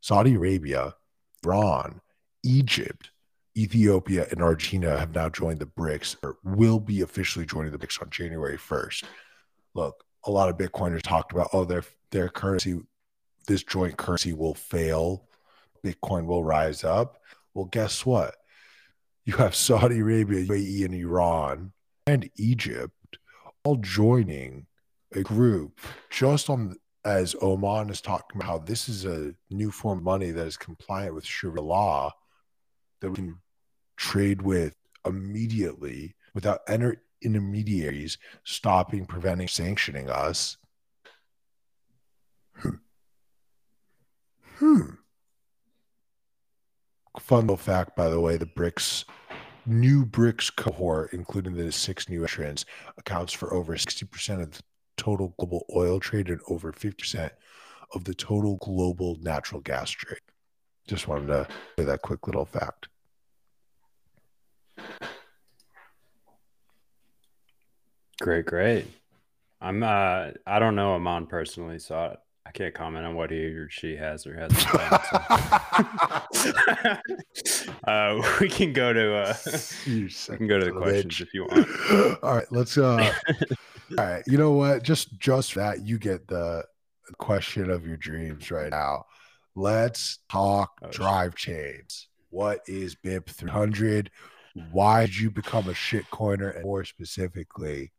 [0.02, 0.96] Saudi Arabia,
[1.46, 2.02] Iran,
[2.44, 3.12] Egypt,
[3.58, 8.02] Ethiopia and Argentina have now joined the BRICS or will be officially joining the BRICS
[8.02, 9.04] on January 1st.
[9.74, 12.80] Look, a lot of Bitcoiners talked about, oh, their their currency,
[13.48, 15.28] this joint currency will fail.
[15.84, 17.22] Bitcoin will rise up.
[17.54, 18.36] Well, guess what?
[19.30, 21.72] You have Saudi Arabia, UAE, and Iran
[22.08, 23.20] and Egypt
[23.63, 24.65] all joining
[25.13, 30.00] a group just on as Oman is talking about how this is a new form
[30.00, 32.12] of money that is compliant with Sharia law
[33.02, 33.36] that we can
[33.98, 40.58] trade with immediately without any intermediaries stopping, preventing, sanctioning us.
[42.56, 42.70] Hmm.
[44.56, 44.86] Hmm.
[47.20, 49.06] Fun little fact, by the way, the BRICS
[49.69, 52.65] new BRICS cohort, including the six new entrants,
[52.97, 54.63] accounts for over 60% of the
[54.97, 57.29] total global oil trade and over 50%
[57.93, 60.19] of the total global natural gas trade.
[60.88, 62.89] Just wanted to say that quick little fact.
[68.19, 68.86] Great, great.
[69.62, 72.17] I'm uh I don't know Amon personally, so
[72.50, 75.00] I, can't comment on what he or she has or hasn't done.
[76.34, 76.98] So.
[77.88, 79.36] uh, we can go to uh
[79.86, 81.22] we can go to the questions bitch.
[81.22, 82.24] if you want.
[82.24, 83.14] All right, let's uh
[83.98, 84.24] all right.
[84.26, 84.84] You know what?
[84.84, 86.64] Just just that you get the
[87.18, 89.06] question of your dreams right now.
[89.56, 91.56] Let's talk oh, drive shit.
[91.56, 92.08] chains.
[92.32, 94.10] What is BIP 300?
[94.72, 96.50] Why did you become a shit coiner?
[96.50, 97.92] And more specifically,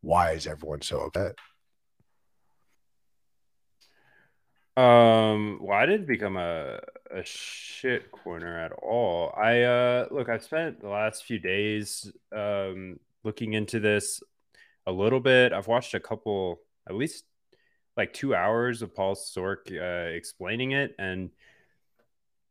[0.00, 1.36] why is everyone so upset?
[4.76, 9.32] Um, well, I didn't become a a shit coiner at all.
[9.36, 14.20] I uh look, I've spent the last few days um looking into this
[14.86, 15.52] a little bit.
[15.52, 17.24] I've watched a couple, at least
[17.96, 21.30] like two hours of Paul Sztorc uh, explaining it, and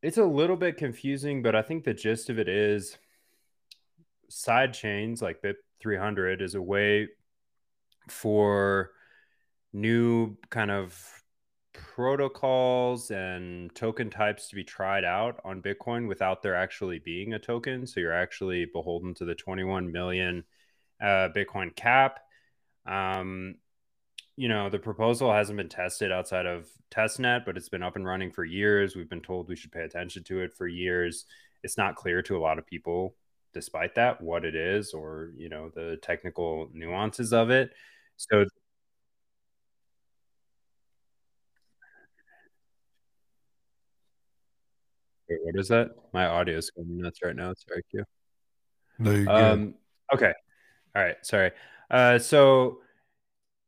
[0.02, 1.42] it's a little bit confusing.
[1.42, 2.98] But I think the gist of it is
[4.30, 7.08] side chains like BIP 300 is a way
[8.10, 8.92] for
[9.74, 11.23] new kind of
[11.74, 17.40] protocols and token types to be tried out on Bitcoin without there actually being a
[17.40, 17.86] token.
[17.86, 20.44] So you're actually beholden to the 21 million
[21.02, 22.20] uh, Bitcoin cap.
[22.86, 23.56] Um,
[24.36, 28.06] you know, the proposal hasn't been tested outside of testnet, but it's been up and
[28.06, 28.96] running for years.
[28.96, 31.26] We've been told we should pay attention to it for years.
[31.64, 33.16] It's not clear to a lot of people,
[33.54, 37.72] despite that, what it is or, you know, the technical nuances of it.
[38.18, 38.46] So
[45.34, 45.92] Wait, what is that?
[46.14, 47.54] My audio is going nuts right now.
[47.56, 48.04] Sorry, Q.
[49.00, 49.76] No, you're Um,
[50.14, 50.34] okay.
[50.96, 51.16] All right.
[51.24, 51.52] Sorry.
[51.90, 52.82] Uh, so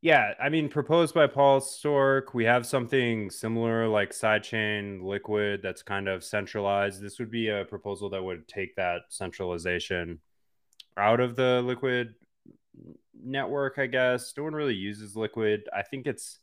[0.00, 5.82] yeah, I mean, proposed by Paul Sztorc, we have something similar like sidechain liquid that's
[5.82, 7.02] kind of centralized.
[7.02, 10.20] This would be a proposal that would take that centralization
[10.96, 12.14] out of the liquid
[13.20, 14.32] network, I guess.
[14.36, 15.68] No one really uses liquid.
[15.74, 16.38] I think it's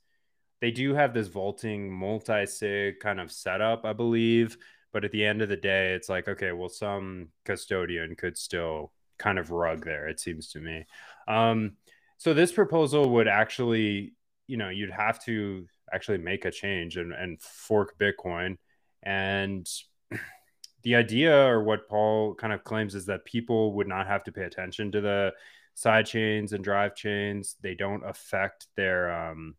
[0.59, 4.57] they do have this vaulting multi-sig kind of setup, I believe.
[4.93, 8.91] But at the end of the day, it's like, okay, well, some custodian could still
[9.17, 10.85] kind of rug there, it seems to me.
[11.27, 11.73] Um,
[12.17, 14.13] so this proposal would actually,
[14.47, 18.57] you know, you'd have to actually make a change and, and fork Bitcoin.
[19.01, 19.67] And
[20.83, 24.31] the idea or what Paul kind of claims is that people would not have to
[24.31, 25.33] pay attention to the
[25.73, 27.55] side chains and drive chains.
[27.61, 29.55] They don't affect their um,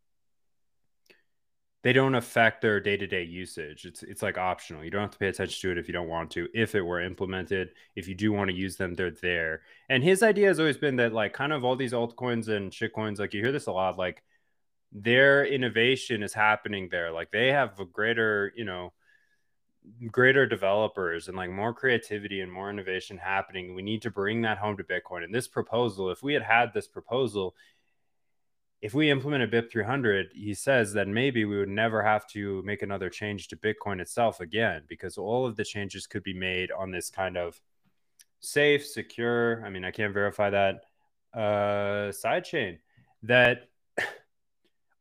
[1.84, 3.84] they don't affect their day-to-day usage.
[3.84, 4.82] It's it's like optional.
[4.82, 6.80] You don't have to pay attention to it if you don't want to if it
[6.80, 9.60] were implemented if you do want to use them they're there.
[9.90, 13.18] And his idea has always been that like kind of all these altcoins and shitcoins
[13.18, 14.22] like you hear this a lot like
[14.92, 17.12] their innovation is happening there.
[17.12, 18.94] Like they have a greater you know
[20.10, 23.74] greater developers and like more creativity and more innovation happening.
[23.74, 25.22] We need to bring that home to bitcoin.
[25.22, 27.54] And this proposal if we had had this proposal
[28.84, 32.82] if we implemented BIP 300, he says that maybe we would never have to make
[32.82, 36.90] another change to Bitcoin itself again, because all of the changes could be made on
[36.90, 37.58] this kind of
[38.40, 39.64] safe, secure.
[39.64, 40.82] I mean, I can't verify that
[41.32, 42.76] uh, sidechain
[43.22, 43.70] that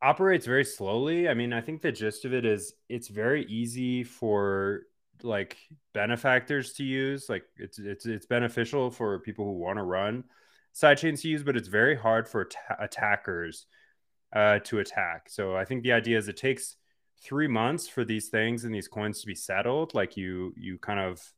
[0.02, 1.28] operates very slowly.
[1.28, 4.84] I mean, I think the gist of it is it's very easy for
[5.24, 5.58] like
[5.94, 7.28] benefactors to use.
[7.28, 10.24] Like it's it's it's beneficial for people who want to run
[10.74, 13.66] sidechains to use, but it's very hard for attackers
[14.36, 15.30] uh, to attack.
[15.30, 16.76] So I think the idea is it takes
[17.24, 19.94] three months for these things and these coins to be settled.
[19.94, 21.34] Like you, you kind of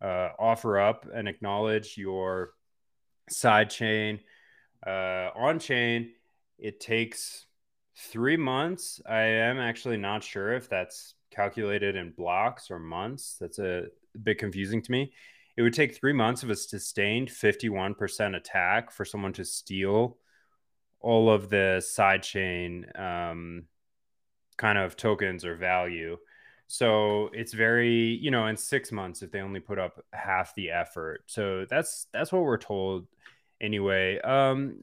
[0.00, 2.52] uh, offer up and acknowledge your
[3.28, 4.20] side chain
[4.86, 6.12] uh, on chain.
[6.58, 7.46] It takes
[7.96, 9.00] three months.
[9.08, 13.36] I am actually not sure if that's calculated in blocks or months.
[13.40, 13.86] That's a
[14.22, 15.12] bit confusing to me
[15.58, 20.16] it would take three months of a sustained 51% attack for someone to steal
[21.00, 23.64] all of the sidechain um,
[24.56, 26.18] kind of tokens or value.
[26.66, 30.70] So it's very, you know, in six months if they only put up half the
[30.70, 31.22] effort.
[31.26, 33.06] So that's that's what we're told
[33.60, 34.20] anyway.
[34.20, 34.80] Um,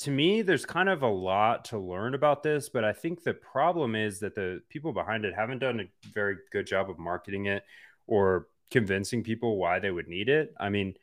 [0.00, 3.34] to me, there's kind of a lot to learn about this, but I think the
[3.34, 7.46] problem is that the people behind it haven't done a very good job of marketing
[7.46, 7.64] it
[8.06, 10.54] or convincing people why they would need it.
[10.58, 10.94] I mean,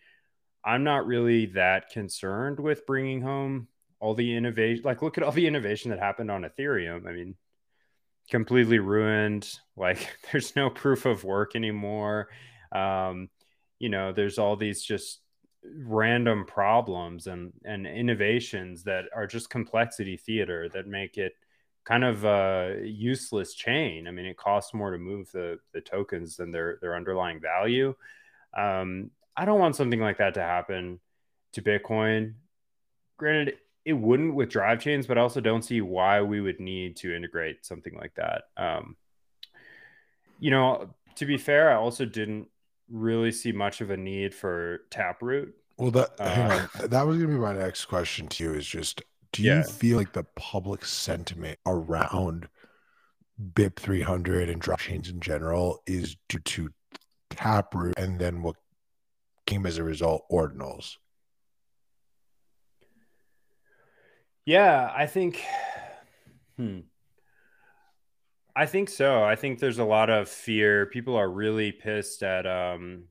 [0.65, 3.67] I'm not really that concerned with bringing home
[3.99, 4.83] all the innovation.
[4.83, 7.07] Like, look at all the innovation that happened on Ethereum.
[7.07, 7.35] I mean,
[8.29, 9.49] completely ruined.
[9.79, 12.29] Like, there's no proof of work anymore.
[12.71, 13.29] Um,
[13.77, 15.19] you know, there's all these just
[15.63, 21.33] random problems and and innovations that are just complexity theater that make it
[21.85, 24.07] kind of a useless chain.
[24.07, 27.95] I mean, it costs more to move the the tokens than their their underlying value.
[28.57, 30.99] Um, I don't want something like that to happen
[31.53, 32.33] to Bitcoin.
[33.17, 36.97] Granted, it wouldn't with drive chains, but I also don't see why we would need
[36.97, 38.43] to integrate something like that.
[38.57, 38.97] Um,
[40.41, 42.49] you know, to be fair, I also didn't
[42.89, 45.55] really see much of a need for Taproot.
[45.77, 48.53] Well, that uh, that was gonna be my next question to you.
[48.55, 49.63] Is just do you yeah.
[49.63, 52.49] feel like the public sentiment around
[53.53, 56.69] BIP 300 and drive chains in general is due to
[57.29, 58.57] Taproot and then what
[59.45, 60.97] came as a result, ordinals?
[64.47, 65.43] Yeah, I think.
[66.55, 66.79] Hmm.
[68.55, 69.21] I think so.
[69.21, 70.85] I think there's a lot of fear.
[70.85, 73.03] People are really pissed at um,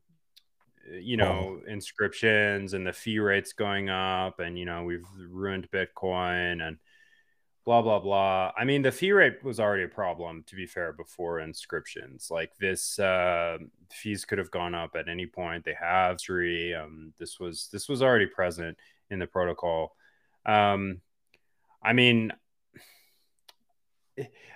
[0.90, 1.70] you know oh.
[1.70, 6.78] inscriptions and the fee rates going up and you know we've ruined bitcoin and
[7.66, 8.52] blah blah blah.
[8.56, 12.28] I mean, the fee rate was already a problem to be fair before inscriptions.
[12.30, 13.58] Like this, uh,
[13.90, 15.66] fees could have gone up at any point.
[15.66, 16.72] They have three.
[16.72, 18.78] Um, this was this was already present
[19.10, 19.94] in the protocol.
[20.46, 21.02] Um,
[21.86, 22.32] I mean,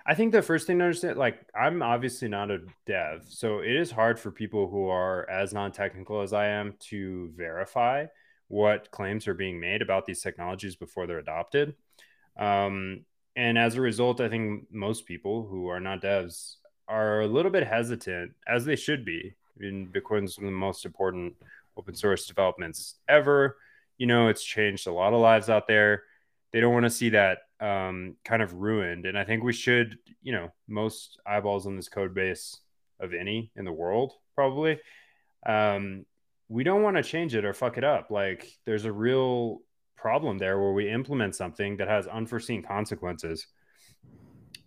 [0.04, 3.70] I think the first thing to understand, like, I'm obviously not a dev, so it
[3.70, 8.06] is hard for people who are as non technical as I am to verify
[8.48, 11.76] what claims are being made about these technologies before they're adopted.
[12.36, 13.04] Um,
[13.36, 16.56] and as a result, I think most people who are not devs
[16.88, 19.34] are a little bit hesitant, as they should be.
[19.60, 21.34] In Bitcoin's one of the most important
[21.76, 23.56] open source developments ever.
[23.98, 26.02] You know, it's changed a lot of lives out there.
[26.53, 29.07] They don't want to see that um, kind of ruined.
[29.07, 32.57] And I think we should, you know, most eyeballs on this code base
[32.98, 34.78] of any in the world, probably.
[35.46, 36.05] Um,
[36.48, 38.11] we don't want to change it or fuck it up.
[38.11, 39.61] Like, there's a real
[39.96, 43.46] problem there where we implement something that has unforeseen consequences.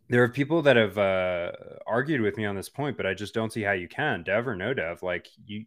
[0.10, 1.52] There are people that have uh,
[1.88, 4.48] argued with me on this point, but I just don't see how you can, dev
[4.48, 5.02] or no dev.
[5.02, 5.66] Like you,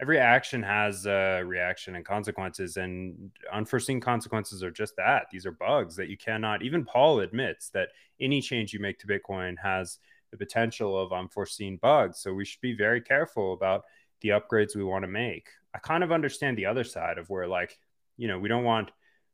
[0.00, 5.26] every action has a reaction and consequences, and unforeseen consequences are just that.
[5.30, 6.62] These are bugs that you cannot.
[6.62, 7.90] Even Paul admits that
[8.20, 9.98] any change you make to Bitcoin has
[10.30, 12.18] the potential of unforeseen bugs.
[12.18, 13.84] So we should be very careful about
[14.20, 15.48] the upgrades we want to make.
[15.74, 17.78] I kind of understand the other side of where like
[18.16, 18.90] you know, we don't want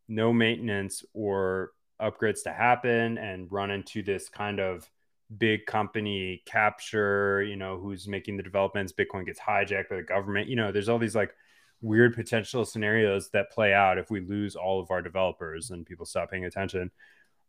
[0.08, 4.88] no maintenance or upgrades to happen and run into this kind of
[5.38, 10.48] big company capture, you know, who's making the developments, Bitcoin gets hijacked by the government.
[10.48, 11.34] You know, there's all these like
[11.80, 16.06] weird potential scenarios that play out if we lose all of our developers and people
[16.06, 16.90] stop paying attention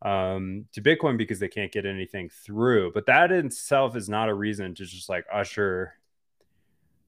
[0.02, 2.92] um, to Bitcoin because they can't get anything through.
[2.94, 5.94] But that in itself is not a reason to just like usher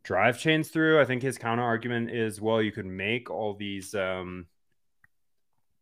[0.04, 1.02] drive chains through.
[1.02, 4.46] I think his counter argument is, well, you could make all these um,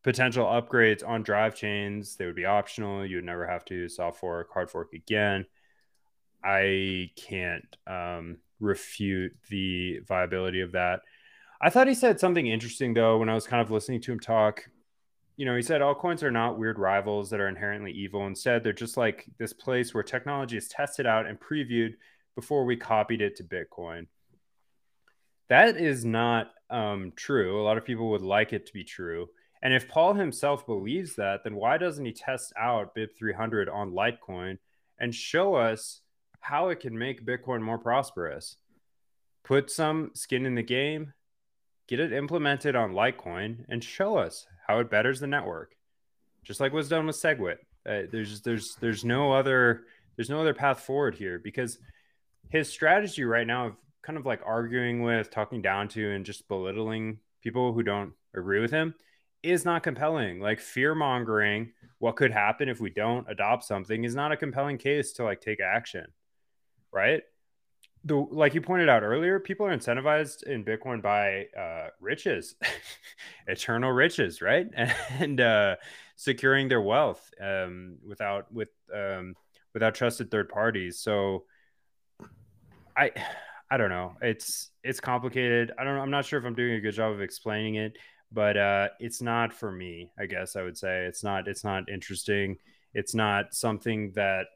[0.04, 2.16] potential upgrades on drive chains.
[2.16, 3.06] They would be optional.
[3.06, 5.46] You would never have to soft fork, hard fork again.
[6.44, 11.02] I can't um, refute the viability of that.
[11.62, 14.20] I thought he said something interesting though when I was kind of listening to him
[14.20, 14.70] talk.
[15.38, 18.28] You know, he said altcoins are not weird rivals that are inherently evil.
[18.28, 21.94] Instead, they're just like this place where technology is tested out and previewed
[22.36, 24.08] before we copied it to Bitcoin.
[25.50, 27.62] That is not um, true.
[27.62, 29.30] A lot of people would like it to be true.
[29.64, 34.58] And if Paul himself believes that, then why doesn't he test out BIP300 on Litecoin
[35.00, 36.02] and show us
[36.42, 38.58] how it can make Bitcoin more prosperous?
[39.46, 41.14] Put some skin in the game,
[41.88, 45.76] get it implemented on Litecoin, and show us how it betters the network,
[46.44, 47.58] just like was done with SegWit.
[47.86, 49.84] Uh, there's there's there's no other
[50.18, 51.80] there's no other path forward here because
[52.50, 56.50] his strategy right now of kind of like arguing with, talking down to, and just
[56.50, 58.94] belittling people who don't agree with him
[59.44, 60.40] is not compelling.
[60.40, 64.78] Like fear mongering, what could happen if we don't adopt something is not a compelling
[64.78, 66.06] case to like take action,
[66.92, 67.22] right?
[68.06, 72.56] The like you pointed out earlier, people are incentivized in Bitcoin by uh, riches,
[73.48, 74.68] eternal riches, right?
[75.20, 75.76] And uh,
[76.16, 79.36] securing their wealth um, without with um,
[79.74, 81.00] without trusted third parties.
[81.00, 81.46] So
[82.96, 83.12] I
[83.72, 84.14] I don't know.
[84.22, 85.72] It's it's complicated.
[85.80, 85.98] I don't.
[85.98, 87.98] I'm not sure if I'm doing a good job of explaining it,
[88.34, 90.12] but uh, it's not for me.
[90.18, 91.48] I guess I would say it's not.
[91.48, 92.58] It's not interesting.
[92.94, 94.48] It's not something that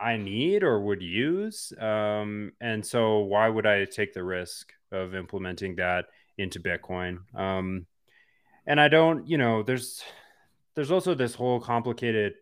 [0.00, 1.72] I need or would use.
[1.78, 6.06] Um, and so why would I take the risk of implementing that
[6.38, 7.18] into Bitcoin?
[7.34, 7.86] Um,
[8.66, 9.28] and I don't.
[9.28, 10.02] You know, there's
[10.74, 12.34] there's also this whole complicated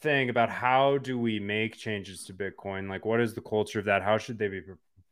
[0.00, 2.88] thing about how do we make changes to Bitcoin?
[2.88, 4.02] Like, what is the culture of that?
[4.02, 4.60] How should they be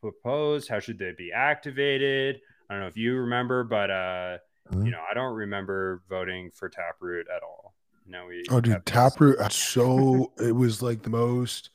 [0.01, 0.69] proposed?
[0.69, 2.41] How should they be activated?
[2.73, 4.37] I don't know if you remember, but uh,
[4.71, 4.85] mm-hmm.
[4.87, 7.75] you know, I don't remember voting for Taproot at all.
[8.07, 8.43] No, we.
[8.49, 9.51] Oh, dude, Taproot!
[9.51, 11.69] So it was like the most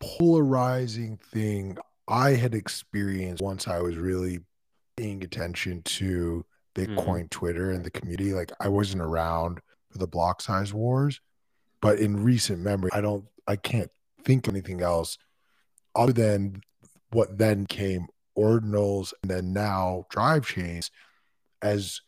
[0.00, 4.40] polarizing thing I had experienced once I was really
[4.96, 7.26] paying attention to Bitcoin mm-hmm.
[7.26, 8.34] Twitter and the community.
[8.34, 9.60] Like, I wasn't around
[9.90, 11.20] for the block size wars,
[11.80, 13.92] but in recent memory, I don't, I can't
[14.24, 15.18] think of anything else
[15.94, 16.62] other than
[17.12, 20.90] what then came ordinals and then now drive chains
[21.62, 22.00] as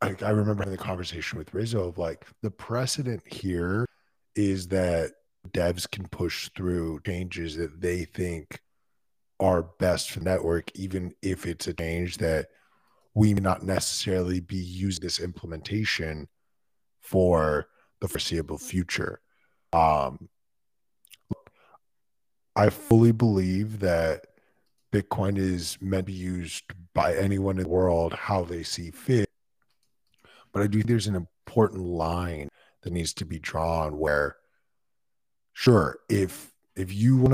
[0.00, 3.86] I, I remember having the conversation with Rizzo of like the precedent here
[4.34, 5.12] is that
[5.50, 8.60] devs can push through changes that they think
[9.40, 12.46] are best for network, even if it's a change that
[13.14, 16.28] we may not necessarily be using this implementation
[17.00, 17.66] for
[18.00, 19.20] the foreseeable future.
[19.72, 20.28] Um,
[22.54, 24.26] I fully believe that
[24.92, 26.64] Bitcoin is meant to be used
[26.94, 29.28] by anyone in the world how they see fit.
[30.52, 32.48] But I do think there's an important line
[32.82, 34.36] that needs to be drawn where
[35.52, 37.32] sure if if you want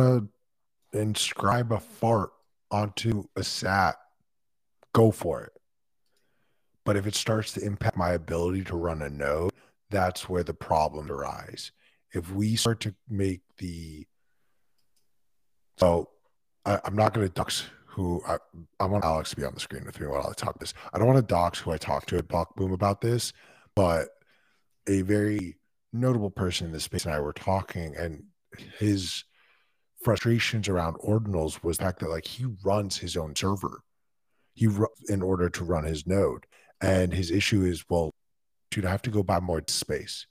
[0.93, 2.31] to inscribe a fart
[2.71, 3.97] onto a sat
[4.93, 5.53] go for it
[6.85, 9.53] but if it starts to impact my ability to run a node
[9.91, 11.73] that's where the problems arise
[12.13, 14.07] if we start to make the
[15.79, 16.09] so
[16.69, 18.37] I, am not going to dox who I,
[18.79, 20.75] I want Alex to be on the screen with me while I talk this.
[20.93, 23.33] I don't want to dox who I talked to at Block Boom about this,
[23.75, 24.09] but
[24.87, 25.57] a very
[25.95, 28.25] notable person in this space and I were talking, and
[28.79, 29.25] his
[30.05, 33.81] frustrations around ordinals was the fact that like he runs his own server,
[34.55, 34.69] he
[35.09, 36.45] in order to run his node,
[36.83, 38.13] and his issue is well,
[38.71, 40.27] dude, I have to go buy more space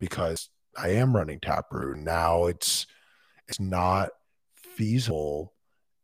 [0.00, 2.46] because I am running Taproot now.
[2.46, 2.86] It's
[3.46, 4.10] it's not
[4.56, 5.54] feasible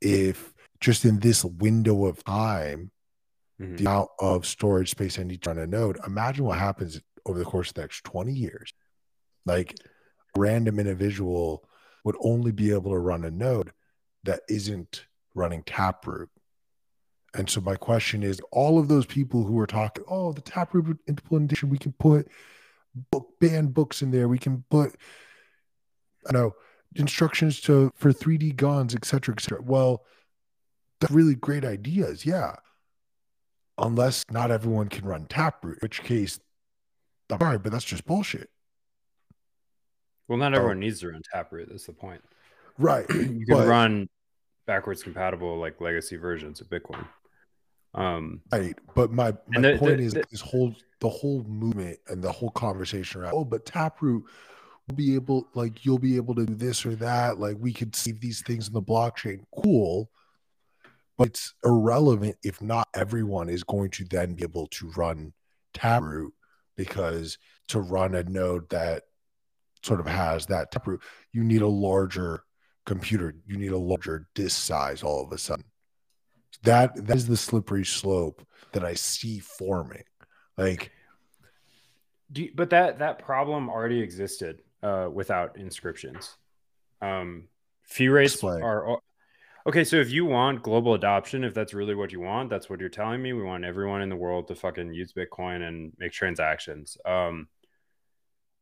[0.05, 2.91] if just in this window of time,
[3.61, 3.77] mm-hmm.
[3.77, 5.99] the amount of storage space I need to run a node.
[6.07, 8.73] Imagine what happens over the course of the next 20 years.
[9.47, 9.75] Like
[10.37, 11.65] random individual
[12.05, 13.73] would only be able to run a node
[14.25, 16.29] that isn't running Taproot.
[17.35, 20.99] And so my question is, all of those people who are talking, oh, the Taproot
[21.09, 22.29] implementation, we can put
[23.11, 24.29] book banned books in there.
[24.29, 24.95] We can put,
[26.29, 26.55] I know,
[26.97, 29.63] instructions to for 3D guns, etc., etc.
[29.63, 30.05] Well,
[31.01, 32.57] that's really great ideas, yeah.
[33.79, 36.39] Unless not everyone can run Taproot, in which case,
[37.31, 38.49] I'm sorry, but that's just bullshit.
[40.29, 41.69] Well, not everyone needs to run Taproot.
[41.69, 42.23] That's the point.
[42.79, 43.07] Right.
[43.11, 44.09] you can but, run
[44.67, 47.07] backwards compatible like legacy versions of Bitcoin.
[47.95, 48.77] Um, right.
[48.95, 52.33] But my, my the, point the, is the, this whole the whole movement and the
[52.33, 54.25] whole conversation around oh, but Taproot
[54.93, 57.39] be able like you'll be able to do this or that.
[57.39, 59.41] Like we could save these things in the blockchain.
[59.63, 60.11] Cool.
[61.17, 65.33] But it's irrelevant if not everyone is going to then be able to run
[65.73, 66.33] Taproot
[66.77, 69.05] because to run a node that
[69.83, 72.43] sort of has that Taproot, you need a larger
[72.85, 73.35] computer.
[73.47, 75.65] You need a larger disk size all of a sudden.
[76.65, 80.05] That that is the slippery slope that I see forming.
[80.59, 80.91] Like,
[82.35, 86.37] you, but that that problem already existed uh, without inscriptions.
[87.01, 87.49] Um,
[87.83, 88.63] fee rates Explain.
[88.63, 88.99] are
[89.67, 89.83] okay.
[89.83, 92.91] So if you want global adoption, if that's really what you want, that's what you're
[92.91, 93.33] telling me.
[93.33, 96.99] We want everyone in the world to fucking use Bitcoin and make transactions.
[97.07, 97.49] Um,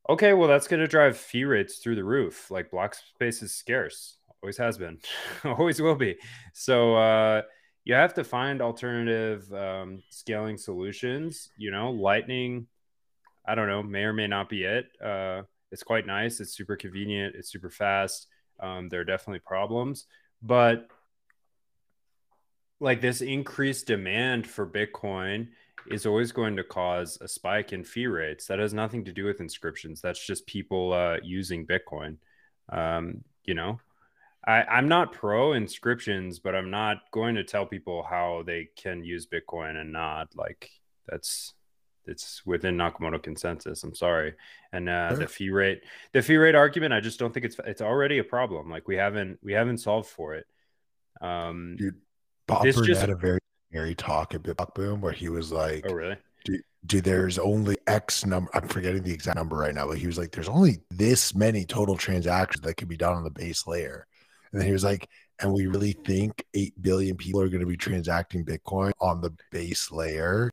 [0.08, 2.50] okay, well that's gonna drive fee rates through the roof.
[2.50, 4.98] Like block space is scarce, always has been,
[5.44, 6.16] always will be.
[6.54, 6.94] So.
[6.96, 7.42] Uh,
[7.84, 11.50] you have to find alternative um, scaling solutions.
[11.56, 12.68] You know, Lightning,
[13.44, 14.86] I don't know, may or may not be it.
[15.04, 15.42] Uh,
[15.72, 16.38] it's quite nice.
[16.38, 17.34] It's super convenient.
[17.34, 18.28] It's super fast.
[18.60, 20.06] Um, there are definitely problems,
[20.42, 20.86] but
[22.78, 25.48] like this increased demand for Bitcoin
[25.88, 28.46] is always going to cause a spike in fee rates.
[28.46, 30.00] That has nothing to do with inscriptions.
[30.00, 32.18] That's just people uh, using Bitcoin.
[32.68, 33.80] Um, you know,
[34.46, 39.04] I, I'm not pro inscriptions, but I'm not going to tell people how they can
[39.04, 40.36] use Bitcoin and not.
[40.36, 40.70] Like
[41.08, 41.54] that's
[42.06, 43.82] it's within Nakamoto consensus.
[43.84, 44.34] I'm sorry.
[44.72, 45.18] And uh, sure.
[45.18, 45.82] the fee rate,
[46.12, 48.70] the fee rate argument, I just don't think it's it's already a problem.
[48.70, 50.46] Like we haven't we haven't solved for it.
[51.20, 52.00] Um, Dude,
[52.46, 53.40] Bob Burnett just, had a very
[53.70, 56.16] scary talk at Bitcoin Boom where he was like, "Oh, really?
[56.84, 58.50] Dude, there's only X number.
[58.54, 61.64] I'm forgetting the exact number right now, but he was like, "There's only this many
[61.64, 64.06] total transactions that can be done on the base layer."
[64.50, 65.08] And then he was like,
[65.42, 69.34] and we really think 8 billion people are going to be transacting Bitcoin on the
[69.50, 70.50] base layer.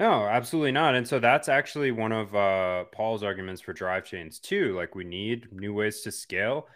[0.00, 0.94] No, absolutely not.
[0.94, 4.74] And so that's actually one of uh, Paul's arguments for drive chains too.
[4.74, 6.66] Like we need new ways to scale.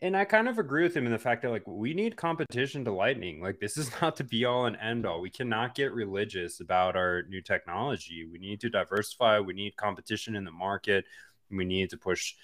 [0.00, 2.84] And I kind of agree with him in the fact that like we need competition
[2.84, 3.40] to lightning.
[3.40, 5.20] Like this is not to be all and end all.
[5.22, 8.26] We cannot get religious about our new technology.
[8.30, 9.40] We need to diversify.
[9.40, 11.06] We need competition in the market.
[11.50, 12.34] We need to push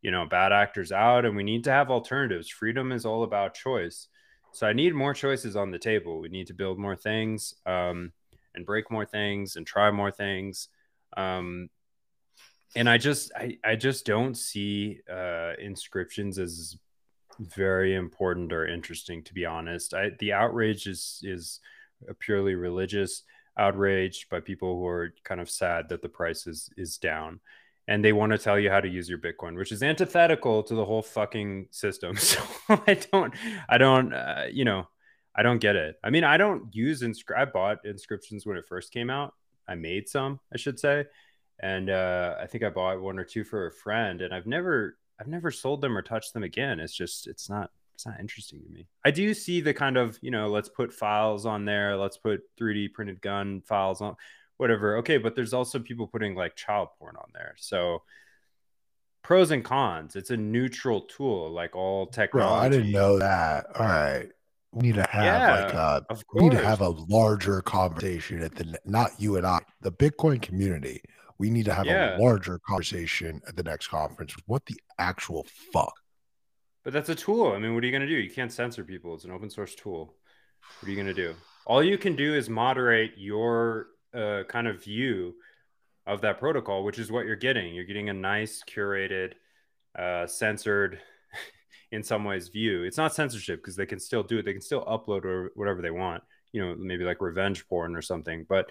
[0.00, 3.54] you know bad actors out and we need to have alternatives freedom is all about
[3.54, 4.08] choice
[4.50, 8.12] so i need more choices on the table we need to build more things um,
[8.54, 10.68] and break more things and try more things.
[11.16, 11.68] Um,
[12.74, 16.76] and i just I, I just don't see uh, inscriptions as
[17.38, 19.94] very important or interesting to be honest.
[19.94, 21.60] I, the outrage is is
[22.08, 23.22] a purely religious
[23.58, 27.40] outrage by people who are kind of sad that the price is is down.
[27.88, 30.74] And they want to tell you how to use your Bitcoin, which is antithetical to
[30.74, 32.16] the whole fucking system.
[32.16, 32.40] So
[32.86, 33.34] I don't,
[33.68, 34.86] I don't, uh, you know,
[35.34, 35.96] I don't get it.
[36.04, 39.34] I mean, I don't use inscri- I bought inscriptions when it first came out.
[39.68, 41.06] I made some, I should say,
[41.60, 44.98] and uh, I think I bought one or two for a friend, and I've never,
[45.20, 46.80] I've never sold them or touched them again.
[46.80, 48.86] It's just, it's not, it's not interesting to me.
[49.04, 52.42] I do see the kind of, you know, let's put files on there, let's put
[52.60, 54.16] 3D printed gun files on
[54.56, 54.98] whatever.
[54.98, 57.54] Okay, but there's also people putting like child porn on there.
[57.58, 58.02] So
[59.22, 60.16] pros and cons.
[60.16, 62.48] It's a neutral tool, like all technology.
[62.48, 63.66] Bro, I didn't know that.
[63.74, 64.28] All right.
[64.72, 68.42] We need to have Yeah, like a Of we need to have a larger conversation
[68.42, 71.02] at the not you and I, the Bitcoin community.
[71.38, 72.16] We need to have Yeah.
[72.16, 74.34] a larger conversation at the next conference.
[74.46, 75.92] What the actual fuck?
[76.84, 77.52] But that's a tool.
[77.52, 78.14] I mean, what are you going to do?
[78.14, 79.14] You can't censor people.
[79.14, 80.14] It's an open source tool.
[80.80, 81.34] What are you going to do?
[81.66, 85.34] All you can do is moderate your uh, kind of view
[86.06, 87.74] of that protocol, which is what you're getting.
[87.74, 89.34] You're getting a nice, curated,
[89.96, 90.98] uh, censored,
[91.92, 92.82] in some ways, view.
[92.82, 94.44] It's not censorship because they can still do it.
[94.44, 96.22] They can still upload or whatever they want.
[96.52, 98.44] You know, maybe like revenge porn or something.
[98.48, 98.70] But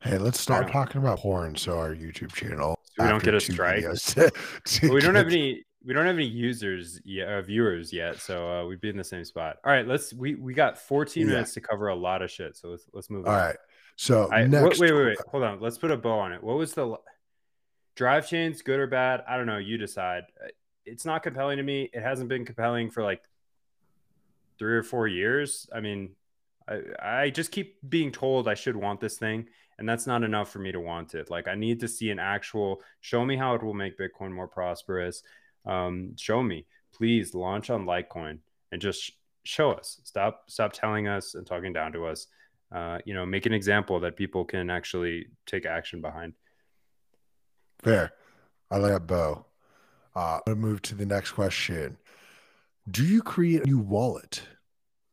[0.00, 2.78] Hey, let's start talking about porn so our YouTube channel.
[2.96, 3.84] So we don't get a strike?
[3.84, 8.50] videos- we don't have any we don't have any users yet uh, viewers yet so
[8.50, 11.32] uh, we'd be in the same spot all right let's we we got 14 Yeah.
[11.34, 13.56] minutes to cover a lot of shit so let's let's move All on right.
[13.94, 16.56] So I, next wait wait wait hold on let's put a bow on it what
[16.58, 16.96] was the
[17.94, 20.48] drive chains good or bad i don't know you decide Uh,
[20.88, 21.90] it's not compelling to me.
[21.92, 23.22] It hasn't been compelling for like
[24.58, 25.68] three or four years.
[25.74, 26.10] I mean
[26.68, 29.46] i i just keep being told i should want this thing
[29.78, 31.30] and that's not enough for me to want it.
[31.30, 34.48] Like i need to see an actual show me how it will make bitcoin more
[34.48, 35.22] prosperous.
[35.64, 38.38] Um, show me please launch on litecoin
[38.72, 39.12] and just
[39.44, 40.00] show us.
[40.04, 42.26] Stop stop telling us and talking down to us.
[42.70, 46.34] Uh, you know make an example that people can actually take action behind.
[47.82, 48.12] Fair.
[48.70, 49.46] I like that bow.
[50.16, 51.96] Uh, I'm gonna move to the next question.
[52.90, 54.42] Do you create a new wallet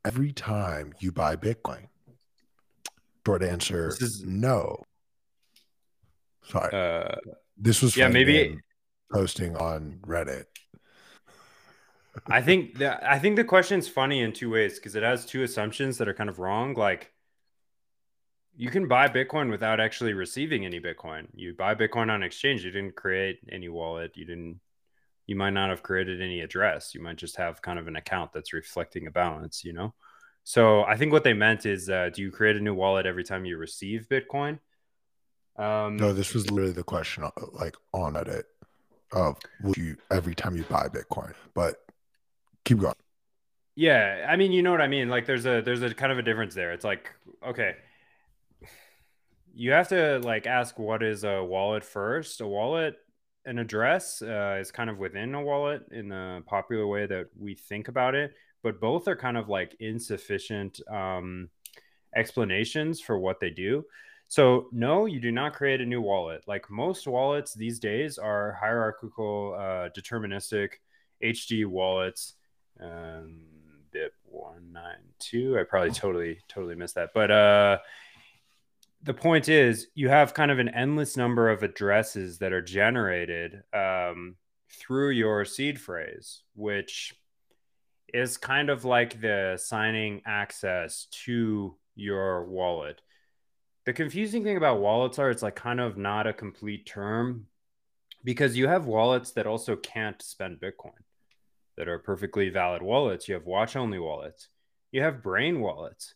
[0.05, 1.87] every time you buy Bitcoin?
[3.25, 4.83] Short answer: This is- No.
[6.43, 7.15] Sorry, uh,
[7.57, 8.59] this was yeah, maybe-
[9.11, 10.45] posting on Reddit.
[12.27, 15.43] I think that I think the question's funny in two ways because it has two
[15.43, 16.73] assumptions that are kind of wrong.
[16.75, 17.11] Like
[18.55, 21.27] you can buy Bitcoin without actually receiving any Bitcoin.
[21.33, 22.63] You buy Bitcoin on exchange.
[22.63, 24.15] You didn't create any wallet.
[24.15, 24.59] You didn't
[25.27, 26.93] you might not have created any address.
[26.93, 29.93] You might just have kind of an account that's reflecting a balance, you know?
[30.43, 33.23] So I think what they meant is uh, do you create a new wallet every
[33.23, 34.59] time you receive Bitcoin?
[35.57, 38.43] Um, No, this was literally the question, uh, like on Reddit,
[39.11, 41.33] of would you every time you buy Bitcoin?
[41.53, 41.77] But
[42.63, 42.93] keep going.
[43.75, 45.09] Yeah, I mean, you know what I mean.
[45.09, 46.71] Like, there's a there's a kind of a difference there.
[46.71, 47.11] It's like,
[47.45, 47.75] okay,
[49.53, 52.41] you have to like ask what is a wallet first.
[52.41, 52.95] A wallet,
[53.45, 57.55] an address, uh, is kind of within a wallet in the popular way that we
[57.55, 58.33] think about it.
[58.63, 61.49] But both are kind of like insufficient um,
[62.15, 63.85] explanations for what they do.
[64.27, 66.43] So no, you do not create a new wallet.
[66.47, 70.69] Like most wallets these days are hierarchical, uh, deterministic
[71.23, 72.33] HD wallets
[72.81, 73.41] um
[73.91, 77.77] bit 192 i probably totally totally missed that but uh
[79.05, 83.63] the point is you have kind of an endless number of addresses that are generated
[83.73, 84.35] um,
[84.69, 87.13] through your seed phrase which
[88.13, 93.01] is kind of like the signing access to your wallet
[93.85, 97.45] the confusing thing about wallets are it's like kind of not a complete term
[98.23, 101.05] because you have wallets that also can't spend bitcoin
[101.77, 103.27] that are perfectly valid wallets.
[103.27, 104.49] You have watch only wallets.
[104.91, 106.13] You have brain wallets.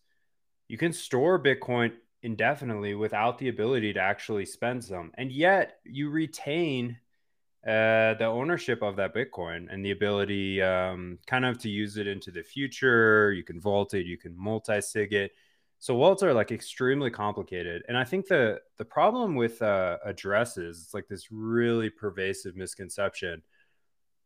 [0.68, 5.12] You can store Bitcoin indefinitely without the ability to actually spend some.
[5.16, 6.98] And yet you retain
[7.66, 12.08] uh, the ownership of that Bitcoin and the ability um, kind of to use it
[12.08, 13.32] into the future.
[13.34, 15.32] You can vault it, you can multi sig it.
[15.80, 17.84] So wallets are like extremely complicated.
[17.88, 23.42] And I think the the problem with uh, addresses, it's like this really pervasive misconception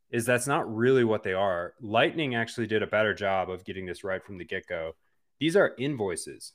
[0.10, 1.74] is that's not really what they are.
[1.82, 4.96] Lightning actually did a better job of getting this right from the get go.
[5.40, 6.54] These are invoices.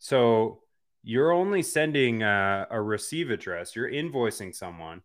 [0.00, 0.62] So
[1.02, 5.02] you're only sending uh, a receive address, you're invoicing someone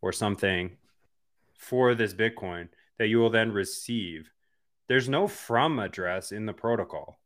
[0.00, 0.78] or something
[1.56, 2.68] for this Bitcoin
[2.98, 4.30] that you will then receive.
[4.88, 7.20] There's no from address in the protocol.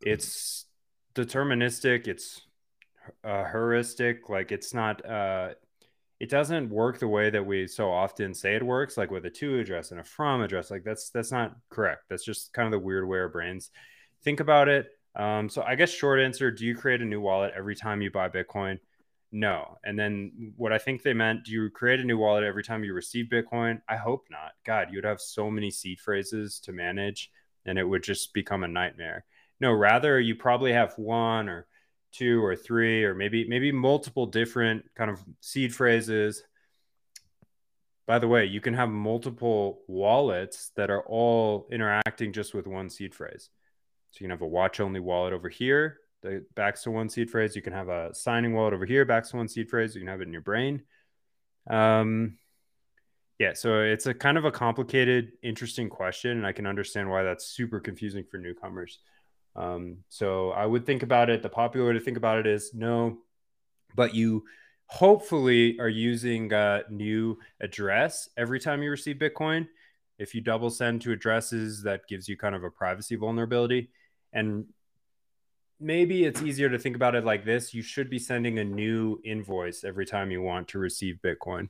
[0.00, 0.64] It's
[1.14, 2.40] deterministic, it's
[3.22, 5.04] uh, heuristic, like it's not.
[5.04, 5.50] Uh,
[6.18, 9.30] it doesn't work the way that we so often say it works like with a
[9.30, 12.72] to address and a from address like that's that's not correct that's just kind of
[12.72, 13.70] the weird way our brains
[14.22, 17.52] think about it um, so i guess short answer do you create a new wallet
[17.56, 18.78] every time you buy bitcoin?
[19.32, 19.78] No.
[19.84, 22.84] And then what i think they meant do you create a new wallet every time
[22.84, 23.80] you receive bitcoin?
[23.88, 24.52] I hope not.
[24.64, 27.30] God you'd have so many seed phrases to manage
[27.66, 29.24] and it would just become a nightmare.
[29.60, 31.66] No rather you probably have one or
[32.12, 36.42] two or three or maybe maybe multiple different kind of seed phrases.
[38.06, 42.90] By the way you can have multiple wallets that are all interacting just with one
[42.90, 43.50] seed phrase
[44.10, 47.30] so you can have a watch only wallet over here the backs to one seed
[47.30, 47.56] phrase.
[47.56, 49.94] You can have a signing wallet over here, backs to one seed phrase.
[49.94, 50.82] You can have it in your brain.
[51.68, 52.38] Um,
[53.38, 57.22] yeah, so it's a kind of a complicated, interesting question, and I can understand why
[57.22, 58.98] that's super confusing for newcomers.
[59.56, 61.42] Um, so I would think about it.
[61.42, 63.18] The popular way to think about it is no,
[63.94, 64.44] but you
[64.86, 69.68] hopefully are using a new address every time you receive Bitcoin.
[70.18, 73.90] If you double send to addresses, that gives you kind of a privacy vulnerability.
[74.32, 74.66] And
[75.80, 77.74] maybe it's easier to think about it like this.
[77.74, 81.68] You should be sending a new invoice every time you want to receive bitcoin.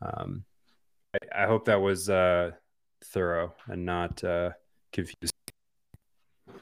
[0.00, 0.44] Um,
[1.14, 2.52] I, I, hope that was uh,
[3.04, 4.50] thorough and not uh,
[4.92, 5.30] confusing.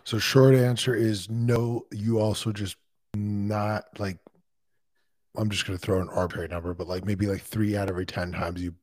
[0.04, 2.76] So short answer is no you also just
[3.14, 4.18] not like
[5.36, 7.90] i'm just going to throw an arbitrary number but like maybe like three out of
[7.90, 8.74] every 10 times you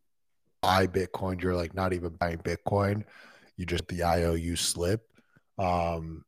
[0.62, 3.03] buy bitcoin you're like not even buying bitcoin.
[3.58, 5.01] You just the iou slip.
[5.58, 6.24] Um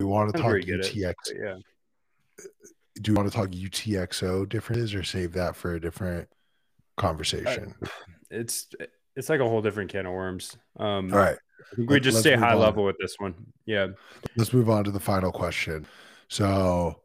[0.00, 1.14] you want to talk UTX?
[1.30, 1.56] It, yeah.
[3.00, 6.28] Do you want to talk UTXO differences or save that for a different
[6.96, 7.74] conversation?
[7.82, 7.86] Uh,
[8.30, 8.68] it's
[9.16, 10.56] it's like a whole different can of worms.
[10.78, 11.36] Um, All right.
[11.76, 12.60] We just stay high on.
[12.60, 13.34] level with this one.
[13.66, 13.88] Yeah.
[14.36, 15.86] Let's move on to the final question.
[16.28, 17.00] So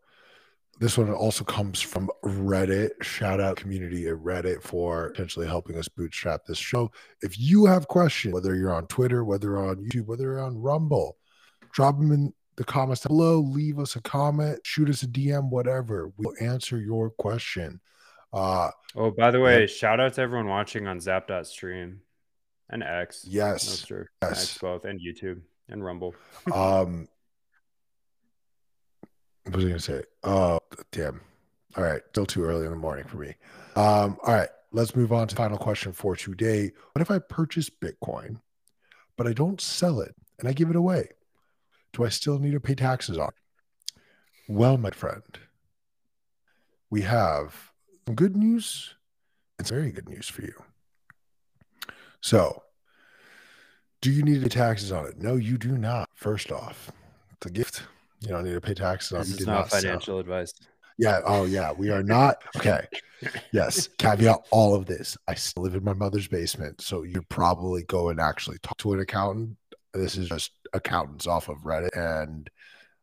[0.80, 3.02] this one also comes from Reddit.
[3.02, 6.91] Shout out community at Reddit for potentially helping us bootstrap this show.
[7.22, 10.58] If you have questions, whether you're on Twitter, whether you're on YouTube, whether you're on
[10.58, 11.18] Rumble,
[11.72, 13.39] drop them in the comments below.
[13.39, 16.12] Leave us a comment, shoot us a DM, whatever.
[16.18, 17.82] We'll answer your question.
[18.34, 19.66] Uh, oh, by the way, yeah.
[19.68, 22.01] shout out to everyone watching on Zap.stream
[22.70, 23.26] and X.
[23.28, 23.89] Yes.
[23.89, 24.32] No, yes.
[24.32, 26.16] X both and YouTube and Rumble.
[26.53, 27.08] um,
[29.43, 30.03] what was I going to say?
[30.24, 30.60] Oh,
[30.91, 31.22] damn.
[31.78, 32.01] All right.
[32.10, 33.36] Still too early in the morning for me.
[33.76, 34.49] Um, all right.
[34.72, 36.72] Let's move on to final question for today.
[36.91, 38.41] What if I purchase Bitcoin,
[39.16, 41.10] but I don't sell it and I give it away?
[41.96, 43.32] Do I still need to pay taxes on?
[44.50, 45.24] Well, my friend,
[46.89, 47.72] we have
[48.06, 48.96] some good news.
[49.60, 50.54] It's very good news for you.
[52.22, 52.64] So,
[54.02, 55.22] do you need to pay taxes on it?
[55.22, 56.10] No, you do not.
[56.14, 56.91] First off,
[57.32, 57.84] it's a gift.
[58.20, 59.26] You don't need to pay taxes on it.
[59.28, 60.20] This is not, not financial sell.
[60.20, 60.54] advice.
[60.98, 61.22] Yeah.
[61.26, 61.72] Oh, yeah.
[61.72, 62.43] We are not.
[62.58, 62.86] Okay.
[63.52, 63.88] yes.
[63.98, 65.18] Caveat all of this.
[65.28, 66.82] I still live in my mother's basement.
[66.82, 69.58] So you probably go and actually talk to an accountant.
[69.93, 72.49] This is just accountants off of Reddit and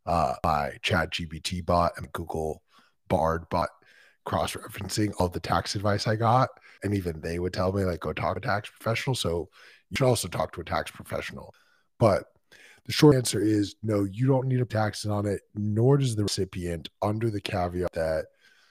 [0.06, 2.62] uh, my Chat GPT bot and Google
[3.08, 3.68] Bard bot
[4.24, 6.48] cross referencing all the tax advice I got.
[6.82, 9.14] And even they would tell me, like, go talk to a tax professional.
[9.14, 9.48] So
[9.90, 11.54] you should also talk to a tax professional.
[11.98, 12.24] But
[12.84, 16.24] the short answer is no, you don't need a tax on it, nor does the
[16.24, 18.26] recipient, under the caveat that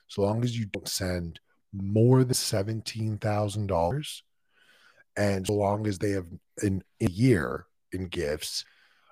[0.07, 1.39] so long as you don't send
[1.73, 4.21] more than $17,000
[5.17, 6.25] and so long as they have
[6.61, 8.65] in a year in gifts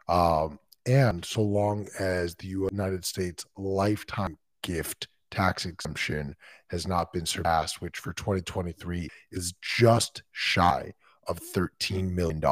[0.09, 6.35] um, and so long as the United States lifetime gift tax exemption
[6.69, 10.91] has not been surpassed, which for 2023 is just shy
[11.27, 12.43] of $13 million.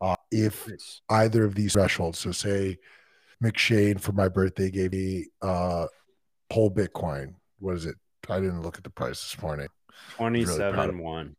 [0.00, 0.68] Uh, if
[1.08, 2.76] either of these thresholds, so say
[3.42, 5.86] McShane for my birthday gave me uh,
[6.50, 7.94] whole Bitcoin, what is it?
[8.28, 9.68] I didn't look at the price this morning.
[10.16, 11.36] 27 really 1.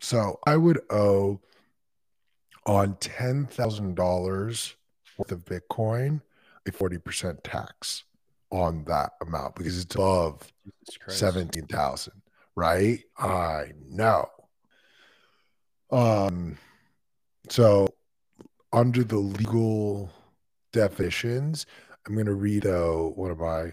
[0.00, 1.40] So I would owe
[2.68, 4.74] on $10,000
[5.16, 6.20] worth of Bitcoin,
[6.66, 8.04] a 40% tax
[8.50, 10.52] on that amount because it's above
[11.08, 12.12] 17,000,
[12.54, 13.02] right?
[13.18, 14.26] I know.
[15.90, 16.58] Um
[17.48, 17.88] so
[18.74, 20.10] under the legal
[20.72, 21.64] definitions,
[22.06, 23.72] I'm going to read out one of my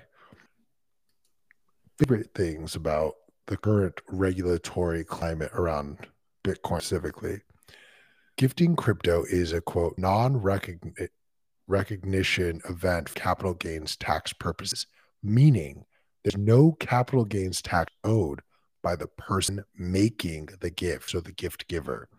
[1.99, 3.15] favorite things about
[3.47, 5.97] the current regulatory climate around
[6.45, 7.41] Bitcoin specifically.
[8.37, 10.35] Gifting crypto is a quote non
[11.67, 14.87] recognition event for capital gains tax purposes,
[15.23, 15.85] meaning
[16.21, 18.41] there's no capital gains tax owed
[18.83, 22.09] by the person making the gift, so the gift giver.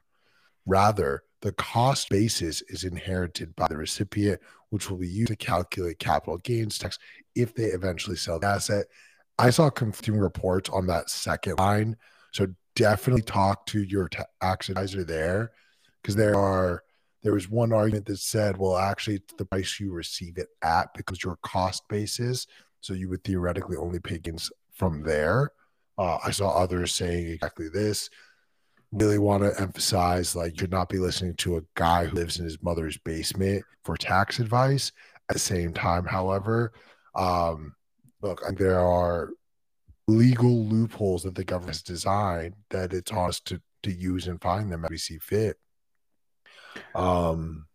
[0.65, 4.41] Rather, the cost basis is inherited by the recipient,
[4.71, 6.99] which will be used to calculate capital gains tax
[7.35, 8.87] if they eventually sell the asset.
[9.39, 11.95] I saw conflicting reports on that second line.
[12.33, 15.53] So definitely talk to your tax advisor there
[16.07, 16.85] because there are
[17.25, 21.25] there was one argument that said, well, actually, the price you receive it at because
[21.25, 22.47] your cost basis,
[22.81, 25.51] so you would theoretically only pay gains from there.
[25.99, 28.09] Uh, I saw others saying exactly this.
[28.93, 32.39] Really want to emphasize like you should not be listening to a guy who lives
[32.39, 34.93] in his mother's basement for tax advice.
[35.29, 36.73] At the same time, however,
[37.17, 37.75] um,
[38.23, 39.31] look, there are
[40.07, 44.41] legal loopholes that the government has designed that it's on us to to use and
[44.41, 45.59] find them as we see fit.
[46.95, 47.67] Um,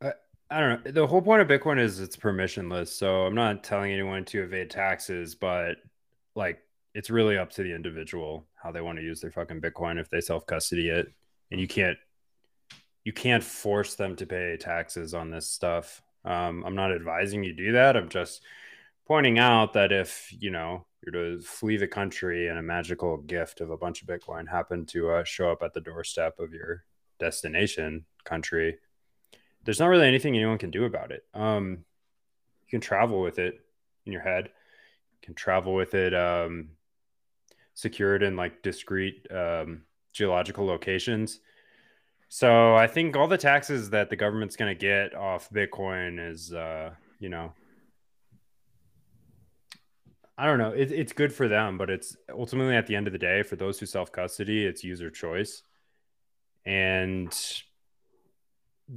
[0.00, 0.12] I,
[0.50, 0.90] I don't know.
[0.90, 2.88] The whole point of Bitcoin is it's permissionless.
[2.88, 5.76] So I'm not telling anyone to evade taxes, but
[6.34, 6.60] like
[6.94, 10.10] it's really up to the individual how they want to use their fucking Bitcoin if
[10.10, 11.12] they self custody it.
[11.50, 11.98] And you can't
[13.04, 16.02] you can't force them to pay taxes on this stuff.
[16.24, 17.96] Um, I'm not advising you do that.
[17.96, 18.42] I'm just
[19.06, 23.60] pointing out that if you know you're to flee the country and a magical gift
[23.60, 26.84] of a bunch of Bitcoin happened to uh, show up at the doorstep of your
[27.22, 28.78] destination country,
[29.64, 31.24] there's not really anything anyone can do about it.
[31.34, 31.84] Um,
[32.62, 33.60] you can travel with it
[34.06, 34.46] in your head.
[34.46, 36.70] You can travel with it um,
[37.74, 41.40] secured in like discrete um, geological locations.
[42.28, 46.52] So I think all the taxes that the government's going to get off Bitcoin is,
[46.52, 47.52] uh, you know,
[50.38, 50.70] I don't know.
[50.70, 53.56] It, it's good for them, but it's ultimately at the end of the day for
[53.56, 55.62] those who self custody, it's user choice,
[56.64, 57.34] and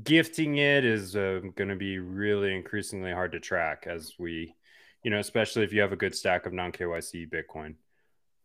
[0.03, 4.55] gifting it is uh, going to be really increasingly hard to track as we,
[5.03, 7.76] you know, especially if you have a good stack of non KYC Bitcoin.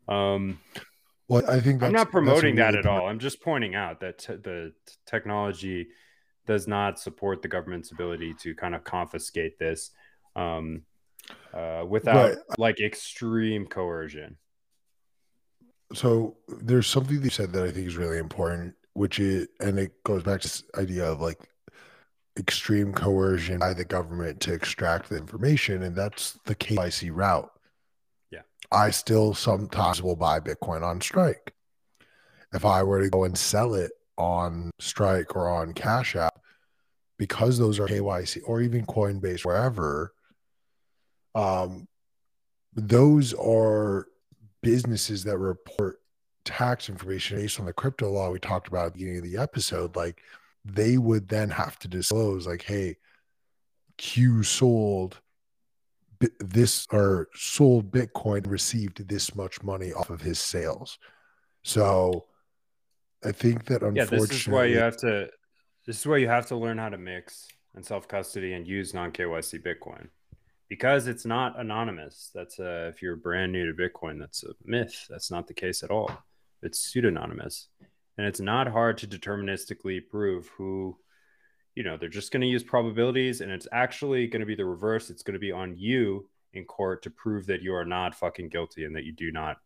[0.08, 0.60] Um,
[1.28, 3.06] well, I think I'm not promoting that at all.
[3.06, 4.72] I'm just pointing out that the
[5.06, 5.88] technology
[6.46, 9.90] does not support the government's ability to kind of confiscate this
[10.34, 10.82] um,
[11.54, 14.36] uh, without like extreme coercion.
[15.94, 20.04] So there's something you said that I think is really important which is and it
[20.04, 21.48] goes back to this idea of like
[22.38, 27.50] extreme coercion by the government to extract the information and that's the KYC route.
[28.30, 28.42] Yeah.
[28.70, 31.54] I still sometimes will buy Bitcoin on Strike.
[32.52, 36.38] If I were to go and sell it on Strike or on Cash App
[37.18, 40.12] because those are KYC or even Coinbase wherever
[41.34, 41.88] um
[42.74, 44.08] those are
[44.62, 46.00] businesses that report
[46.44, 49.38] tax information based on the crypto law we talked about at the beginning of the
[49.38, 50.22] episode, like
[50.64, 52.96] they would then have to disclose, like, hey,
[53.98, 55.20] Q sold
[56.38, 60.98] this or sold Bitcoin, received this much money off of his sales.
[61.62, 62.26] So
[63.24, 65.30] I think that unfortunately, yeah, this is why you have to.
[65.86, 68.92] This is why you have to learn how to mix and self custody and use
[68.92, 70.08] non KYC Bitcoin
[70.68, 72.30] because it's not anonymous.
[72.34, 75.06] That's a, if you're brand new to Bitcoin, that's a myth.
[75.08, 76.10] That's not the case at all
[76.62, 77.68] it's pseudonymous.
[78.18, 80.96] And it's not hard to deterministically prove who
[81.74, 84.64] you know they're just going to use probabilities and it's actually going to be the
[84.64, 85.08] reverse.
[85.10, 88.48] It's going to be on you in court to prove that you are not fucking
[88.48, 89.58] guilty and that you do not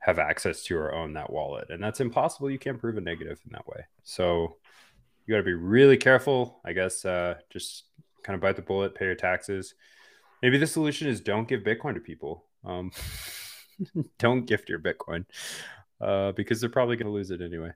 [0.00, 1.68] have access to or own that wallet.
[1.70, 2.50] And that's impossible.
[2.50, 3.84] You can't prove a negative in that way.
[4.04, 4.56] So
[5.26, 7.84] you got to be really careful i guess uh, just
[8.22, 9.74] kind of bite the bullet pay your taxes.
[10.42, 12.44] Maybe the solution is don't give bitcoin to people.
[12.64, 12.90] Um,
[14.18, 15.24] don't gift your bitcoin
[16.00, 17.70] uh, because they're probably going to lose it anyway.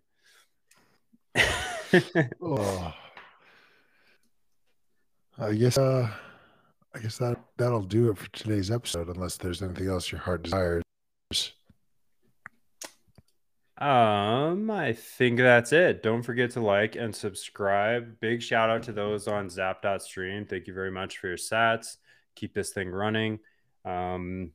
[2.42, 2.94] oh.
[5.38, 6.08] I guess uh,
[6.94, 9.08] I guess that that'll do it for today's episode.
[9.08, 10.82] Unless there's anything else your heart desires.
[13.78, 16.02] Um, I think that's it.
[16.04, 18.20] Don't forget to like and subscribe.
[18.20, 20.46] Big shout out to those on Zap.stream.
[20.46, 21.96] Thank you very much for your sats.
[22.36, 23.40] Keep this thing running.
[23.84, 24.52] Um,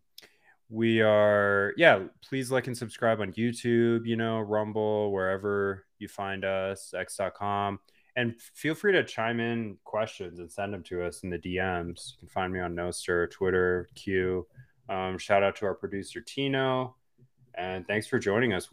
[0.69, 6.43] we are yeah please like and subscribe on youtube you know rumble wherever you find
[6.43, 7.79] us x.com
[8.17, 12.13] and feel free to chime in questions and send them to us in the dms
[12.13, 14.45] you can find me on Nostr, twitter q.
[14.89, 16.95] Um, shout out to our producer tino.
[17.55, 18.69] And thanks for joining us